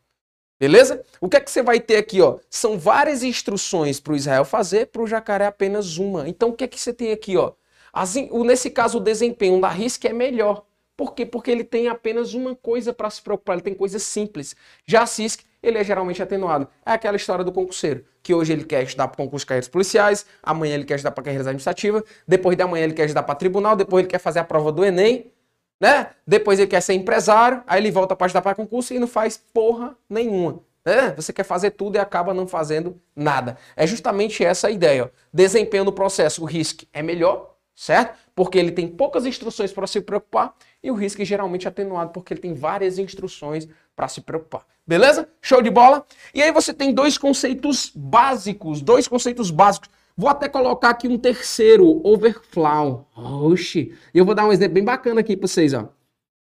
Beleza? 0.57 1.03
O 1.19 1.27
que 1.27 1.35
é 1.35 1.41
que 1.41 1.51
você 1.51 1.61
vai 1.61 1.81
ter 1.81 1.97
aqui? 1.97 2.21
Ó? 2.21 2.37
São 2.49 2.79
várias 2.79 3.21
instruções 3.21 3.99
para 3.99 4.13
o 4.13 4.15
Israel 4.15 4.45
fazer, 4.45 4.87
para 4.87 5.01
o 5.01 5.07
jacaré 5.07 5.45
apenas 5.45 5.97
uma. 5.97 6.29
Então 6.29 6.49
o 6.49 6.53
que 6.53 6.63
é 6.63 6.67
que 6.67 6.79
você 6.79 6.93
tem 6.93 7.11
aqui? 7.11 7.35
Ó? 7.35 7.51
As, 7.91 8.15
nesse 8.15 8.69
caso, 8.69 8.99
o 8.99 9.01
desempenho 9.01 9.59
da 9.59 9.67
RISC 9.67 10.05
é 10.05 10.13
melhor. 10.13 10.63
Por 10.95 11.13
quê? 11.13 11.25
Porque 11.25 11.51
ele 11.51 11.65
tem 11.65 11.89
apenas 11.89 12.33
uma 12.33 12.55
coisa 12.55 12.93
para 12.93 13.09
se 13.09 13.21
preocupar, 13.21 13.55
ele 13.55 13.63
tem 13.63 13.73
coisas 13.73 14.03
simples. 14.03 14.55
Já 14.85 15.01
a 15.03 15.05
CISC, 15.05 15.43
ele 15.61 15.77
é 15.77 15.83
geralmente 15.83 16.23
atenuado. 16.23 16.67
É 16.85 16.91
aquela 16.91 17.17
história 17.17 17.43
do 17.43 17.51
concurseiro, 17.51 18.05
que 18.21 18.33
hoje 18.33 18.53
ele 18.53 18.63
quer 18.63 18.83
estudar 18.83 19.09
para 19.09 19.17
concurso 19.17 19.43
de 19.43 19.47
carreiras 19.47 19.67
policiais, 19.67 20.25
amanhã 20.41 20.75
ele 20.75 20.85
quer 20.85 20.95
estudar 20.95 21.11
para 21.11 21.23
carreiras 21.23 21.47
administrativas, 21.47 22.03
depois 22.27 22.55
de 22.55 22.63
amanhã 22.63 22.85
ele 22.85 22.93
quer 22.93 23.05
estudar 23.05 23.23
para 23.23 23.35
tribunal, 23.35 23.75
depois 23.75 24.03
ele 24.03 24.09
quer 24.09 24.19
fazer 24.19 24.39
a 24.39 24.43
prova 24.43 24.71
do 24.71 24.85
Enem, 24.85 25.32
né? 25.79 26.11
Depois 26.25 26.59
ele 26.59 26.67
quer 26.67 26.81
ser 26.81 26.93
empresário, 26.93 27.63
aí 27.67 27.81
ele 27.81 27.91
volta 27.91 28.15
para 28.15 28.27
estudar 28.27 28.41
para 28.41 28.55
concurso 28.55 28.93
e 28.93 28.99
não 28.99 29.07
faz 29.07 29.37
porra 29.37 29.97
nenhuma. 30.09 30.59
Né? 30.85 31.13
Você 31.15 31.31
quer 31.31 31.43
fazer 31.43 31.71
tudo 31.71 31.95
e 31.95 31.99
acaba 31.99 32.33
não 32.33 32.47
fazendo 32.47 32.99
nada. 33.15 33.57
É 33.75 33.87
justamente 33.87 34.43
essa 34.43 34.67
a 34.67 34.71
ideia. 34.71 35.05
Ó. 35.05 35.09
Desempenho 35.31 35.85
do 35.85 35.93
processo, 35.93 36.41
o 36.43 36.45
RISC 36.45 36.87
é 36.91 37.01
melhor, 37.01 37.55
certo? 37.75 38.17
Porque 38.35 38.57
ele 38.57 38.71
tem 38.71 38.87
poucas 38.87 39.25
instruções 39.25 39.71
para 39.71 39.87
se 39.87 40.01
preocupar 40.01 40.53
e 40.81 40.91
o 40.91 40.95
risco 40.95 41.21
é 41.21 41.25
geralmente 41.25 41.67
atenuado 41.67 42.11
porque 42.11 42.33
ele 42.33 42.41
tem 42.41 42.53
várias 42.53 42.97
instruções 42.97 43.67
para 43.95 44.07
se 44.07 44.21
preocupar. 44.21 44.65
Beleza? 44.85 45.29
Show 45.41 45.61
de 45.61 45.69
bola? 45.69 46.05
E 46.33 46.41
aí 46.41 46.51
você 46.51 46.73
tem 46.73 46.93
dois 46.93 47.17
conceitos 47.17 47.91
básicos, 47.95 48.81
dois 48.81 49.07
conceitos 49.07 49.49
básicos. 49.49 49.89
Vou 50.15 50.29
até 50.29 50.47
colocar 50.47 50.89
aqui 50.89 51.07
um 51.07 51.17
terceiro, 51.17 51.99
overflow. 52.05 53.07
Oxi. 53.15 53.97
Eu 54.13 54.25
vou 54.25 54.35
dar 54.35 54.45
um 54.45 54.51
exemplo 54.51 54.75
bem 54.75 54.83
bacana 54.83 55.21
aqui 55.21 55.35
para 55.35 55.47
vocês, 55.47 55.73
ó. 55.73 55.89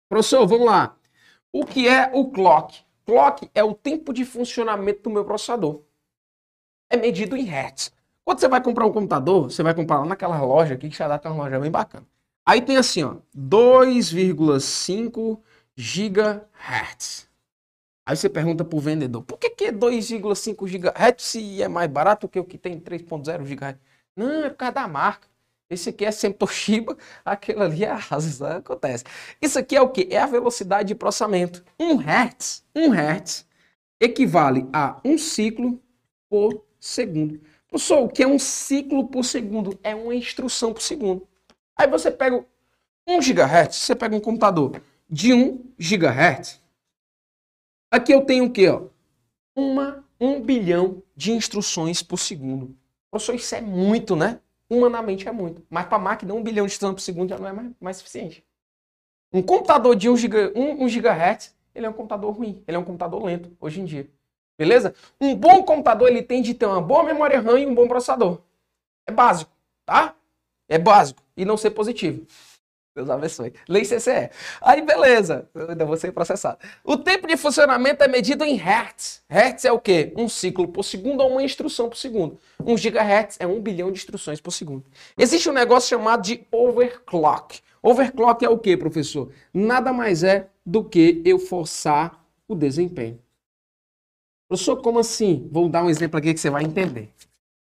Professor, 0.08 0.48
vamos 0.48 0.66
lá. 0.66 0.96
O 1.52 1.66
que 1.66 1.88
é 1.88 2.10
o 2.14 2.32
clock? 2.32 2.80
Clock 3.06 3.50
é 3.54 3.64
o 3.64 3.74
tempo 3.74 4.14
de 4.14 4.24
funcionamento 4.24 5.04
do 5.04 5.10
meu 5.10 5.26
processador. 5.26 5.82
É 6.90 6.98
medido 6.98 7.36
em 7.36 7.44
hertz. 7.44 7.92
Quando 8.24 8.40
você 8.40 8.48
vai 8.48 8.62
comprar 8.62 8.86
um 8.86 8.92
computador, 8.92 9.52
você 9.52 9.62
vai 9.62 9.74
comprar 9.74 10.00
lá 10.00 10.06
naquela 10.06 10.42
loja 10.42 10.76
aqui, 10.76 10.90
que 10.90 10.98
já 10.98 11.08
dá 11.08 11.30
uma 11.30 11.44
loja 11.44 11.60
bem 11.60 11.72
bacana. 11.72 12.06
Aí 12.46 12.62
tem 12.62 12.78
assim, 12.78 13.04
ó, 13.04 13.18
2,5 13.36 15.42
GHz. 15.76 17.29
Aí 18.10 18.18
você 18.18 18.28
pergunta 18.28 18.66
pro 18.66 18.80
vendedor, 18.80 19.22
por 19.22 19.38
que, 19.38 19.52
que 19.52 19.66
é 19.66 19.72
2,5 19.72 20.66
GHz 20.68 21.24
se 21.24 21.62
é 21.62 21.68
mais 21.68 21.88
barato 21.88 22.28
que 22.28 22.40
o 22.40 22.44
que 22.44 22.58
tem 22.58 22.80
3,0 22.80 23.44
GHz? 23.44 23.78
Não, 24.16 24.46
é 24.46 24.50
por 24.50 24.58
causa 24.58 24.74
da 24.74 24.88
marca. 24.88 25.28
Esse 25.70 25.90
aqui 25.90 26.06
é 26.06 26.10
sempre 26.10 26.40
Toshiba, 26.40 26.98
aquele 27.24 27.62
ali 27.62 27.86
é 27.86 27.92
Asus, 27.92 28.42
acontece. 28.42 29.04
Isso 29.40 29.60
aqui 29.60 29.76
é 29.76 29.82
o 29.84 29.90
que? 29.90 30.08
É 30.10 30.18
a 30.18 30.26
velocidade 30.26 30.88
de 30.88 30.96
processamento. 30.96 31.64
1 31.80 32.00
Hz, 32.00 32.66
1 32.76 32.94
Hz 32.96 33.46
equivale 34.00 34.68
a 34.74 35.00
um 35.06 35.16
ciclo 35.16 35.80
por 36.28 36.66
segundo. 36.80 37.40
Professor, 37.68 38.00
o 38.00 38.10
que 38.10 38.24
é 38.24 38.28
um 38.28 38.40
ciclo 38.40 39.08
por 39.08 39.24
segundo? 39.24 39.80
É 39.84 39.94
uma 39.94 40.16
instrução 40.16 40.74
por 40.74 40.82
segundo. 40.82 41.28
Aí 41.78 41.88
você 41.88 42.10
pega 42.10 42.44
1 43.08 43.20
GHz, 43.20 43.76
você 43.76 43.96
pega 43.96 44.16
um 44.16 44.20
computador 44.20 44.82
de 45.08 45.32
1 45.32 45.64
GHz. 45.78 46.59
Aqui 47.92 48.14
eu 48.14 48.22
tenho 48.24 48.46
o 48.46 48.52
quê? 48.52 48.70
Ó? 48.70 48.84
Uma, 49.56 50.06
1 50.20 50.42
bilhão 50.42 51.02
de 51.16 51.32
instruções 51.32 52.04
por 52.04 52.18
segundo. 52.18 52.76
Professor, 53.10 53.34
isso 53.34 53.56
é 53.56 53.62
muito, 53.62 54.16
né? 54.16 54.40
Humanamente 54.70 55.28
é 55.28 55.32
muito. 55.32 55.66
Mas 55.70 55.88
para 55.88 55.98
máquina, 55.98 56.34
um 56.34 56.44
bilhão 56.44 56.68
de 56.68 56.74
instruções 56.74 56.94
por 56.94 57.02
segundo 57.02 57.30
já 57.30 57.40
não 57.40 57.48
é 57.48 57.54
mais, 57.54 57.72
mais 57.82 57.98
suficiente. 57.98 58.46
Um 59.34 59.42
computador 59.42 59.96
de 59.96 60.08
1 60.08 60.18
giga, 60.18 60.52
1, 60.56 60.84
1 60.84 60.88
GHz, 60.88 61.56
ele 61.74 61.86
é 61.88 61.90
um 61.90 61.94
computador 61.94 62.36
ruim, 62.36 62.64
ele 62.68 62.78
é 62.78 62.80
um 62.80 62.84
computador 62.84 63.24
lento 63.24 63.52
hoje 63.60 63.82
em 63.82 63.86
dia. 63.86 64.08
Beleza? 64.58 64.94
Um 65.20 65.34
bom 65.36 65.64
computador 65.64 66.10
ele 66.10 66.22
tem 66.22 66.42
de 66.42 66.54
ter 66.54 66.66
uma 66.66 66.82
boa 66.82 67.04
memória 67.04 67.40
RAM 67.40 67.60
e 67.60 67.66
um 67.66 67.74
bom 67.74 67.88
processador. 67.88 68.42
É 69.08 69.12
básico, 69.12 69.52
tá? 69.86 70.16
É 70.68 70.78
básico 70.78 71.24
e 71.36 71.44
não 71.44 71.58
ser 71.58 71.72
positivo. 71.72 72.26
Deus 73.00 73.10
abençoe. 73.10 73.54
Lei 73.68 73.84
CCE. 73.84 74.30
Aí, 74.62 74.82
beleza. 74.82 75.48
Eu 75.56 75.70
ainda 75.70 75.86
vou 75.86 75.96
ser 75.96 76.12
processado. 76.12 76.58
O 76.84 76.98
tempo 76.98 77.28
de 77.28 77.38
funcionamento 77.38 78.04
é 78.04 78.08
medido 78.10 78.44
em 78.44 78.56
Hertz. 78.56 79.24
Hertz 79.30 79.64
é 79.64 79.72
o 79.72 79.80
quê? 79.80 80.12
Um 80.18 80.28
ciclo 80.28 80.68
por 80.68 80.84
segundo 80.84 81.22
ou 81.22 81.32
uma 81.32 81.44
instrução 81.44 81.88
por 81.90 81.96
segundo. 81.96 82.38
1 82.60 82.76
GHz 82.76 83.38
é 83.40 83.48
1 83.48 83.62
bilhão 83.62 83.90
de 83.90 84.00
instruções 84.00 84.42
por 84.42 84.52
segundo. 84.52 84.84
Existe 85.18 85.50
um 85.50 85.54
negócio 85.54 85.90
chamado 85.90 86.22
de 86.24 86.46
overclock. 86.52 87.62
Overclock 87.82 88.44
é 88.44 88.50
o 88.50 88.58
quê, 88.58 88.76
professor? 88.76 89.32
Nada 89.54 89.94
mais 89.94 90.22
é 90.22 90.48
do 90.66 90.84
que 90.84 91.22
eu 91.24 91.40
forçar 91.40 92.22
o 92.50 92.54
desempenho. 92.56 93.18
Professor, 94.50 94.82
como 94.82 95.00
assim? 95.00 95.48
Vou 95.50 95.70
dar 95.70 95.86
um 95.86 95.90
exemplo 95.90 96.18
aqui 96.18 96.34
que 96.34 96.40
você 96.40 96.50
vai 96.50 96.64
entender. 96.64 97.14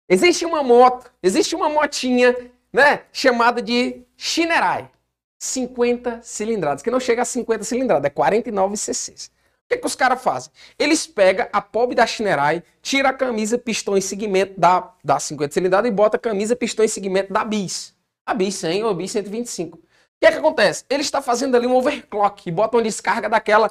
Existe 0.09 0.47
uma 0.47 0.63
moto, 0.63 1.11
existe 1.21 1.57
uma 1.57 1.69
motinha, 1.69 2.37
né, 2.73 3.03
chamada 3.13 3.61
de 3.61 4.03
Shinerai. 4.17 4.89
50 5.39 6.21
cilindradas, 6.23 6.83
que 6.83 6.91
não 6.91 7.01
chega 7.01 7.23
a 7.23 7.25
50 7.25 7.65
cilindradas, 7.65 8.07
é 8.07 8.11
49 8.11 8.75
cc's. 8.75 9.31
O 9.67 9.69
que, 9.69 9.79
que 9.79 9.87
os 9.87 9.97
caras 9.97 10.23
fazem? 10.23 10.53
Eles 10.79 11.09
pegam 11.09 11.49
a 11.53 11.61
pobre 11.61 11.97
da 11.97 12.07
Shinerai, 12.07 12.63
tira 12.81 13.09
a 13.09 13.13
camisa, 13.13 13.59
pistão 13.59 13.97
e 13.97 14.03
segmento 14.03 14.59
da, 14.59 14.93
da 15.03 15.19
50 15.19 15.53
cilindradas 15.53 15.91
e 15.91 15.93
bota 15.93 16.17
a 16.17 16.21
camisa, 16.21 16.55
pistão 16.55 16.85
e 16.85 16.89
segmento 16.89 17.33
da 17.33 17.45
Bis. 17.45 17.93
A 18.25 18.33
Bis 18.33 18.55
100 18.55 18.85
ou 18.85 18.91
a 18.91 18.95
Bis 18.95 19.11
125. 19.11 19.77
O 19.77 19.81
que, 20.21 20.31
que 20.31 20.39
acontece? 20.39 20.85
Ele 20.89 21.03
está 21.03 21.21
fazendo 21.21 21.57
ali 21.57 21.67
um 21.67 21.75
overclock 21.75 22.49
e 22.49 22.53
bota 22.53 22.77
uma 22.77 22.83
descarga 22.83 23.29
daquela. 23.29 23.69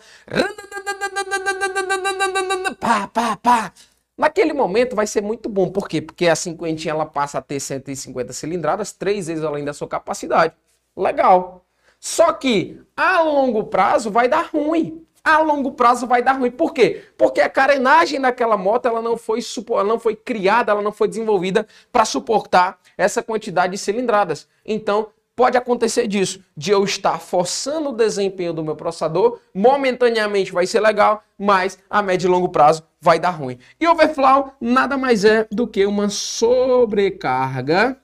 Pá, 2.79 3.07
pá, 3.07 3.37
pá. 3.37 3.73
Naquele 4.17 4.53
momento 4.53 4.95
vai 4.95 5.07
ser 5.07 5.21
muito 5.21 5.47
bom. 5.47 5.69
Por 5.69 5.87
quê? 5.87 6.01
Porque 6.01 6.27
a 6.27 6.35
50 6.35 6.89
ela 6.89 7.05
passa 7.05 7.37
a 7.37 7.41
ter 7.41 7.59
150 7.59 8.33
cilindradas, 8.33 8.91
três 8.91 9.27
vezes 9.27 9.43
além 9.43 9.63
da 9.63 9.73
sua 9.73 9.87
capacidade. 9.87 10.53
Legal. 10.95 11.65
Só 11.99 12.31
que 12.33 12.81
a 12.95 13.21
longo 13.21 13.65
prazo 13.65 14.11
vai 14.11 14.27
dar 14.27 14.49
ruim. 14.53 15.05
A 15.23 15.39
longo 15.39 15.71
prazo 15.71 16.05
vai 16.05 16.21
dar 16.21 16.33
ruim. 16.33 16.51
Por 16.51 16.71
quê? 16.71 17.03
Porque 17.17 17.41
a 17.41 17.49
carenagem 17.49 18.21
daquela 18.21 18.55
moto 18.55 18.85
ela 18.85 19.01
não 19.01 19.17
foi, 19.17 19.39
ela 19.71 19.83
não 19.83 19.99
foi 19.99 20.15
criada, 20.15 20.71
ela 20.71 20.83
não 20.83 20.91
foi 20.91 21.07
desenvolvida 21.07 21.67
para 21.91 22.05
suportar 22.05 22.79
essa 22.95 23.23
quantidade 23.23 23.71
de 23.71 23.79
cilindradas. 23.79 24.47
Então, 24.63 25.07
pode 25.35 25.57
acontecer 25.57 26.07
disso, 26.07 26.43
de 26.55 26.71
eu 26.71 26.83
estar 26.83 27.19
forçando 27.19 27.89
o 27.89 27.95
desempenho 27.95 28.53
do 28.53 28.63
meu 28.63 28.75
processador, 28.75 29.39
momentaneamente 29.53 30.51
vai 30.51 30.67
ser 30.67 30.79
legal, 30.79 31.23
mas 31.37 31.79
a 31.89 32.01
médio 32.03 32.27
e 32.27 32.31
longo 32.31 32.49
prazo 32.49 32.83
vai 33.01 33.19
dar 33.19 33.31
ruim. 33.31 33.57
E 33.79 33.87
overflow 33.87 34.53
nada 34.61 34.95
mais 34.95 35.25
é 35.25 35.47
do 35.51 35.67
que 35.67 35.85
uma 35.87 36.07
sobrecarga, 36.07 37.99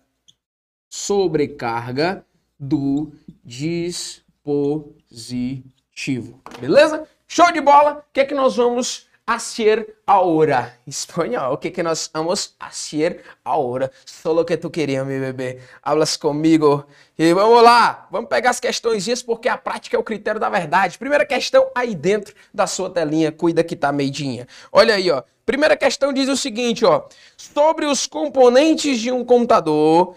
sobrecarga 0.89 2.25
do 2.62 3.12
dispositivo. 3.43 6.39
Beleza? 6.60 7.08
Show 7.28 7.52
de 7.52 7.60
bola! 7.60 8.06
O 8.08 8.13
que 8.13 8.19
é 8.19 8.26
que 8.26 8.36
nós 8.36 8.56
vamos 8.56 9.08
hacer 9.26 9.95
ahora? 10.06 10.78
Espanhol. 10.86 11.54
O 11.54 11.58
que 11.58 11.69
é 11.69 11.71
que 11.71 11.82
nós 11.82 12.08
vamos 12.13 12.54
hacer 12.60 13.24
ahora? 13.43 13.91
Solo 14.06 14.45
que 14.45 14.56
tu 14.58 14.69
queria, 14.69 15.04
meu 15.04 15.19
bebê. 15.19 15.60
Hablas 15.82 16.15
comigo. 16.15 16.86
E 17.17 17.34
vamos 17.34 17.63
lá. 17.63 18.08
Vamos 18.12 18.30
pegar 18.30 18.52
as 18.52 18.60
questões 18.60 19.24
porque 19.24 19.50
a 19.50 19.58
prática 19.58 19.97
é 19.97 20.00
o 20.00 20.04
critério 20.04 20.39
da 20.39 20.50
verdade. 20.50 21.00
Primeira 21.00 21.26
questão 21.26 21.67
aí 21.74 21.95
dentro 21.95 22.36
da 22.54 22.67
sua 22.67 22.91
telinha. 22.91 23.32
Cuida 23.32 23.63
que 23.63 23.76
tá 23.76 23.91
meidinha. 23.91 24.47
Olha 24.71 24.93
aí, 24.93 25.10
ó. 25.10 25.24
Primeira 25.45 25.76
questão 25.76 26.13
diz 26.13 26.30
o 26.30 26.38
seguinte, 26.38 26.86
ó. 26.86 27.06
Sobre 27.36 27.86
os 27.86 28.06
componentes 28.06 29.00
de 29.00 29.12
um 29.12 29.26
computador 29.26 30.15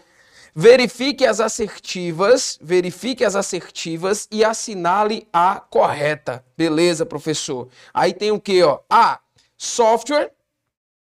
Verifique 0.57 1.27
as 1.27 1.41
assertivas, 1.41 2.57
verifique 2.63 3.25
as 3.25 3.35
assertivas 3.35 4.29
e 4.31 4.45
assinale 4.45 5.27
a 5.33 5.59
correta. 5.59 6.45
Beleza, 6.57 7.05
professor? 7.05 7.69
Aí 7.93 8.15
tem 8.15 8.31
o 8.31 8.41
que, 8.41 8.63
ó? 8.63 8.79
A. 8.89 9.19
Software. 9.57 10.31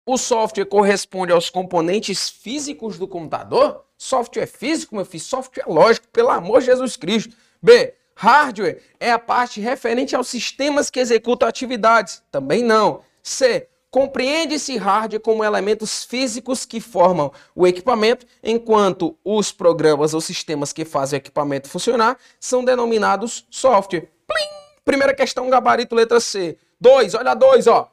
O 0.05 0.17
software 0.17 0.65
corresponde 0.65 1.33
aos 1.33 1.49
componentes 1.49 2.29
físicos 2.29 2.97
do 2.97 3.09
computador? 3.09 3.83
Software 3.97 4.47
físico, 4.47 4.95
meu 4.95 5.03
filho? 5.03 5.23
Software 5.23 5.65
lógico, 5.67 6.07
pelo 6.09 6.29
amor 6.29 6.61
de 6.61 6.67
Jesus 6.67 6.95
Cristo. 6.95 7.35
B. 7.61 7.93
Hardware 8.15 8.81
é 9.01 9.11
a 9.11 9.19
parte 9.19 9.59
referente 9.59 10.15
aos 10.15 10.29
sistemas 10.29 10.89
que 10.89 11.01
executam 11.01 11.49
atividades? 11.49 12.23
Também 12.31 12.63
não. 12.63 13.01
C. 13.21 13.67
Compreende-se 13.95 14.75
hardware 14.75 15.21
como 15.21 15.41
elementos 15.41 16.03
físicos 16.03 16.65
que 16.65 16.81
formam 16.81 17.31
o 17.55 17.65
equipamento, 17.65 18.25
enquanto 18.43 19.15
os 19.23 19.53
programas 19.53 20.13
ou 20.13 20.19
sistemas 20.19 20.73
que 20.73 20.83
fazem 20.83 21.15
o 21.15 21.21
equipamento 21.21 21.69
funcionar 21.69 22.17
são 22.37 22.61
denominados 22.65 23.47
software. 23.49 24.09
Plim! 24.27 24.49
Primeira 24.83 25.15
questão, 25.15 25.49
gabarito, 25.49 25.95
letra 25.95 26.19
C. 26.19 26.57
Dois, 26.77 27.13
olha 27.13 27.33
dois, 27.33 27.67
ó. 27.67 27.89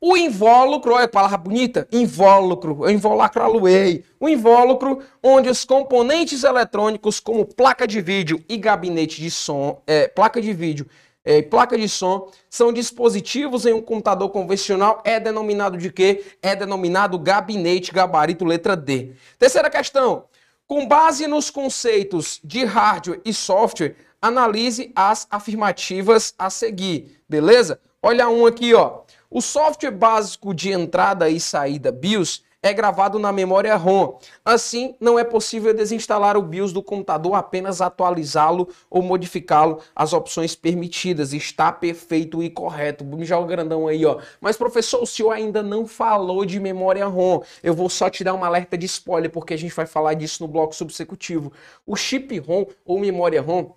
O 0.00 0.16
invólucro, 0.16 0.94
olha 0.94 1.06
que 1.06 1.12
palavra 1.12 1.36
bonita, 1.36 1.86
invólucro, 1.92 2.90
invólucro 2.90 3.42
aluei. 3.42 4.06
O 4.18 4.30
invólucro, 4.30 5.00
onde 5.22 5.50
os 5.50 5.66
componentes 5.66 6.44
eletrônicos, 6.44 7.20
como 7.20 7.44
placa 7.44 7.86
de 7.86 8.00
vídeo 8.00 8.42
e 8.48 8.56
gabinete 8.56 9.20
de 9.20 9.30
som, 9.30 9.82
é, 9.86 10.08
placa 10.08 10.40
de 10.40 10.54
vídeo 10.54 10.86
é, 11.24 11.40
placa 11.40 11.76
de 11.78 11.88
som 11.88 12.30
são 12.50 12.72
dispositivos 12.72 13.64
em 13.64 13.72
um 13.72 13.82
computador 13.82 14.30
convencional, 14.30 15.00
é 15.04 15.20
denominado 15.20 15.78
de 15.78 15.90
quê? 15.90 16.24
É 16.42 16.56
denominado 16.56 17.18
gabinete 17.18 17.92
gabarito 17.92 18.44
letra 18.44 18.76
D. 18.76 19.12
Terceira 19.38 19.70
questão. 19.70 20.24
Com 20.66 20.86
base 20.86 21.26
nos 21.26 21.50
conceitos 21.50 22.40
de 22.42 22.64
hardware 22.64 23.20
e 23.24 23.32
software, 23.32 23.94
analise 24.20 24.92
as 24.94 25.26
afirmativas 25.30 26.34
a 26.38 26.48
seguir, 26.48 27.20
beleza? 27.28 27.80
Olha 28.00 28.28
um 28.28 28.46
aqui, 28.46 28.72
ó. 28.74 29.02
O 29.30 29.40
software 29.40 29.90
básico 29.90 30.54
de 30.54 30.70
entrada 30.70 31.28
e 31.28 31.40
saída 31.40 31.92
BIOS 31.92 32.42
é 32.62 32.72
gravado 32.72 33.18
na 33.18 33.32
memória 33.32 33.74
ROM. 33.74 34.14
Assim, 34.44 34.94
não 35.00 35.18
é 35.18 35.24
possível 35.24 35.74
desinstalar 35.74 36.36
o 36.36 36.42
BIOS 36.42 36.72
do 36.72 36.82
computador, 36.82 37.34
apenas 37.34 37.80
atualizá-lo 37.80 38.68
ou 38.88 39.02
modificá-lo 39.02 39.80
as 39.96 40.12
opções 40.12 40.54
permitidas. 40.54 41.32
Está 41.32 41.72
perfeito 41.72 42.42
e 42.42 42.48
correto. 42.48 43.04
Me 43.04 43.24
joga 43.24 43.48
grandão 43.48 43.88
aí, 43.88 44.06
ó. 44.06 44.18
Mas, 44.40 44.56
professor, 44.56 45.02
o 45.02 45.06
senhor 45.06 45.32
ainda 45.32 45.62
não 45.62 45.86
falou 45.86 46.44
de 46.44 46.60
memória 46.60 47.06
ROM. 47.06 47.40
Eu 47.62 47.74
vou 47.74 47.90
só 47.90 48.08
te 48.08 48.22
dar 48.22 48.34
uma 48.34 48.46
alerta 48.46 48.78
de 48.78 48.86
spoiler, 48.86 49.30
porque 49.30 49.54
a 49.54 49.58
gente 49.58 49.74
vai 49.74 49.86
falar 49.86 50.14
disso 50.14 50.42
no 50.42 50.48
bloco 50.48 50.74
subsecutivo. 50.74 51.52
O 51.84 51.96
chip 51.96 52.38
ROM 52.38 52.64
ou 52.84 53.00
memória 53.00 53.42
ROM 53.42 53.72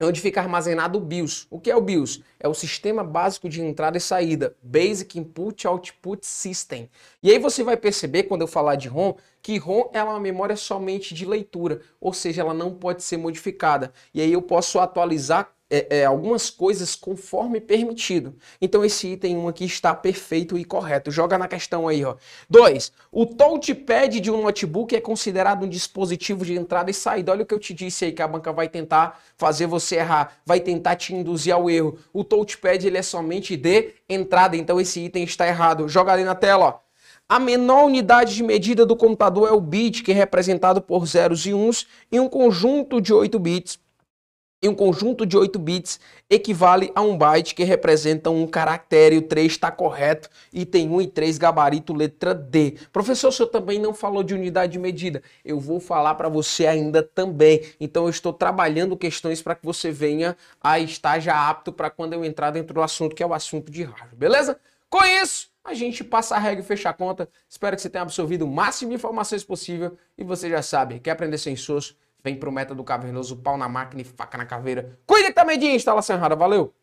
é 0.00 0.06
onde 0.06 0.20
fica 0.20 0.40
armazenado 0.40 0.98
o 0.98 1.00
BIOS. 1.00 1.46
O 1.50 1.60
que 1.60 1.70
é 1.70 1.76
o 1.76 1.80
BIOS? 1.80 2.22
É 2.40 2.48
o 2.48 2.54
sistema 2.54 3.04
básico 3.04 3.50
de 3.50 3.60
entrada 3.60 3.98
e 3.98 4.00
saída, 4.00 4.56
Basic 4.62 5.18
Input 5.18 5.66
Output 5.66 6.26
System. 6.26 6.90
E 7.22 7.30
aí 7.30 7.38
você 7.38 7.62
vai 7.62 7.76
perceber 7.76 8.22
quando 8.22 8.40
eu 8.40 8.48
falar 8.48 8.76
de 8.76 8.88
ROM 8.88 9.14
que 9.42 9.58
ROM 9.58 9.90
é 9.92 10.02
uma 10.02 10.18
memória 10.18 10.56
somente 10.56 11.14
de 11.14 11.26
leitura, 11.26 11.80
ou 12.00 12.12
seja, 12.12 12.40
ela 12.40 12.54
não 12.54 12.74
pode 12.74 13.02
ser 13.02 13.18
modificada. 13.18 13.92
E 14.12 14.20
aí 14.20 14.32
eu 14.32 14.42
posso 14.42 14.78
atualizar 14.78 15.52
é, 15.70 16.00
é, 16.00 16.04
algumas 16.04 16.50
coisas 16.50 16.96
conforme 16.96 17.60
permitido. 17.60 18.34
Então 18.60 18.84
esse 18.84 19.12
item 19.12 19.36
1 19.38 19.48
aqui 19.48 19.64
está 19.64 19.94
perfeito 19.94 20.58
e 20.58 20.64
correto. 20.64 21.10
Joga 21.10 21.38
na 21.38 21.46
questão 21.46 21.86
aí, 21.86 22.04
ó. 22.04 22.16
2. 22.48 22.92
O 23.12 23.24
touchpad 23.24 24.20
de 24.20 24.30
um 24.30 24.42
notebook 24.42 24.94
é 24.94 25.00
considerado 25.00 25.64
um 25.64 25.68
dispositivo 25.68 26.44
de 26.44 26.54
entrada 26.54 26.90
e 26.90 26.94
saída. 26.94 27.30
Olha 27.30 27.44
o 27.44 27.46
que 27.46 27.54
eu 27.54 27.60
te 27.60 27.72
disse 27.72 28.06
aí 28.06 28.12
que 28.12 28.20
a 28.20 28.28
banca 28.28 28.52
vai 28.52 28.68
tentar 28.68 29.20
fazer 29.36 29.66
você 29.66 29.96
errar, 29.96 30.40
vai 30.44 30.58
tentar 30.58 30.96
te 30.96 31.14
induzir 31.14 31.54
ao 31.54 31.70
erro. 31.70 31.96
O 32.12 32.24
touchpad 32.24 32.84
ele 32.84 32.98
é 32.98 33.02
somente 33.02 33.56
de 33.56 33.94
entrada, 34.08 34.56
então 34.56 34.80
esse 34.80 35.00
item 35.00 35.22
está 35.22 35.46
errado. 35.46 35.88
Joga 35.88 36.12
ali 36.12 36.24
na 36.24 36.34
tela, 36.34 36.66
ó. 36.66 36.90
A 37.28 37.38
menor 37.38 37.84
unidade 37.84 38.34
de 38.34 38.42
medida 38.42 38.84
do 38.84 38.96
computador 38.96 39.48
é 39.48 39.52
o 39.52 39.60
bit, 39.60 40.02
que 40.02 40.10
é 40.10 40.14
representado 40.14 40.82
por 40.82 41.06
zeros 41.06 41.46
e 41.46 41.54
uns, 41.54 41.86
em 42.10 42.18
um 42.18 42.28
conjunto 42.28 43.00
de 43.00 43.14
8 43.14 43.38
bits 43.38 43.78
e 44.62 44.68
um 44.68 44.74
conjunto 44.74 45.24
de 45.24 45.36
8 45.36 45.58
bits 45.58 45.98
equivale 46.28 46.92
a 46.94 47.00
um 47.00 47.16
byte 47.16 47.54
que 47.54 47.64
representa 47.64 48.30
um 48.30 48.46
caractere. 48.46 49.16
O 49.16 49.22
3 49.22 49.50
está 49.50 49.70
correto. 49.70 50.28
Item 50.52 50.90
1 50.90 51.00
e 51.00 51.06
3, 51.06 51.38
gabarito 51.38 51.94
letra 51.94 52.34
D. 52.34 52.76
Professor, 52.92 53.28
o 53.28 53.32
senhor 53.32 53.48
também 53.48 53.78
não 53.78 53.94
falou 53.94 54.22
de 54.22 54.34
unidade 54.34 54.72
de 54.72 54.78
medida. 54.78 55.22
Eu 55.44 55.58
vou 55.58 55.80
falar 55.80 56.14
para 56.14 56.28
você 56.28 56.66
ainda 56.66 57.02
também. 57.02 57.62
Então 57.80 58.04
eu 58.04 58.10
estou 58.10 58.32
trabalhando 58.32 58.96
questões 58.96 59.40
para 59.40 59.54
que 59.54 59.64
você 59.64 59.90
venha 59.90 60.36
a 60.60 60.78
estar 60.78 61.18
já 61.20 61.48
apto 61.48 61.72
para 61.72 61.88
quando 61.88 62.12
eu 62.12 62.24
entrar 62.24 62.50
dentro 62.50 62.74
do 62.74 62.82
assunto, 62.82 63.14
que 63.14 63.22
é 63.22 63.26
o 63.26 63.32
assunto 63.34 63.72
de 63.72 63.82
hardware. 63.82 64.16
Beleza? 64.16 64.60
Com 64.90 65.04
isso, 65.04 65.48
a 65.64 65.72
gente 65.72 66.02
passa 66.02 66.34
a 66.34 66.38
regra 66.38 66.62
e 66.62 66.66
fecha 66.66 66.90
a 66.90 66.92
conta. 66.92 67.28
Espero 67.48 67.76
que 67.76 67.82
você 67.82 67.88
tenha 67.88 68.02
absorvido 68.02 68.44
o 68.44 68.48
máximo 68.48 68.90
de 68.90 68.96
informações 68.96 69.44
possível 69.44 69.96
e 70.18 70.24
você 70.24 70.50
já 70.50 70.62
sabe, 70.62 70.98
quer 70.98 71.12
aprender 71.12 71.38
sem 71.38 71.54
soço, 71.56 71.96
vem 72.22 72.36
pro 72.38 72.52
Meta 72.52 72.74
do 72.74 72.84
Cavernoso, 72.84 73.36
pau 73.36 73.56
na 73.56 73.68
máquina 73.68 74.02
e 74.02 74.04
faca 74.04 74.38
na 74.38 74.46
caveira. 74.46 74.98
Cuida 75.06 75.32
também 75.32 75.58
de 75.58 75.66
instalação 75.66 76.16
errada, 76.16 76.36
valeu! 76.36 76.74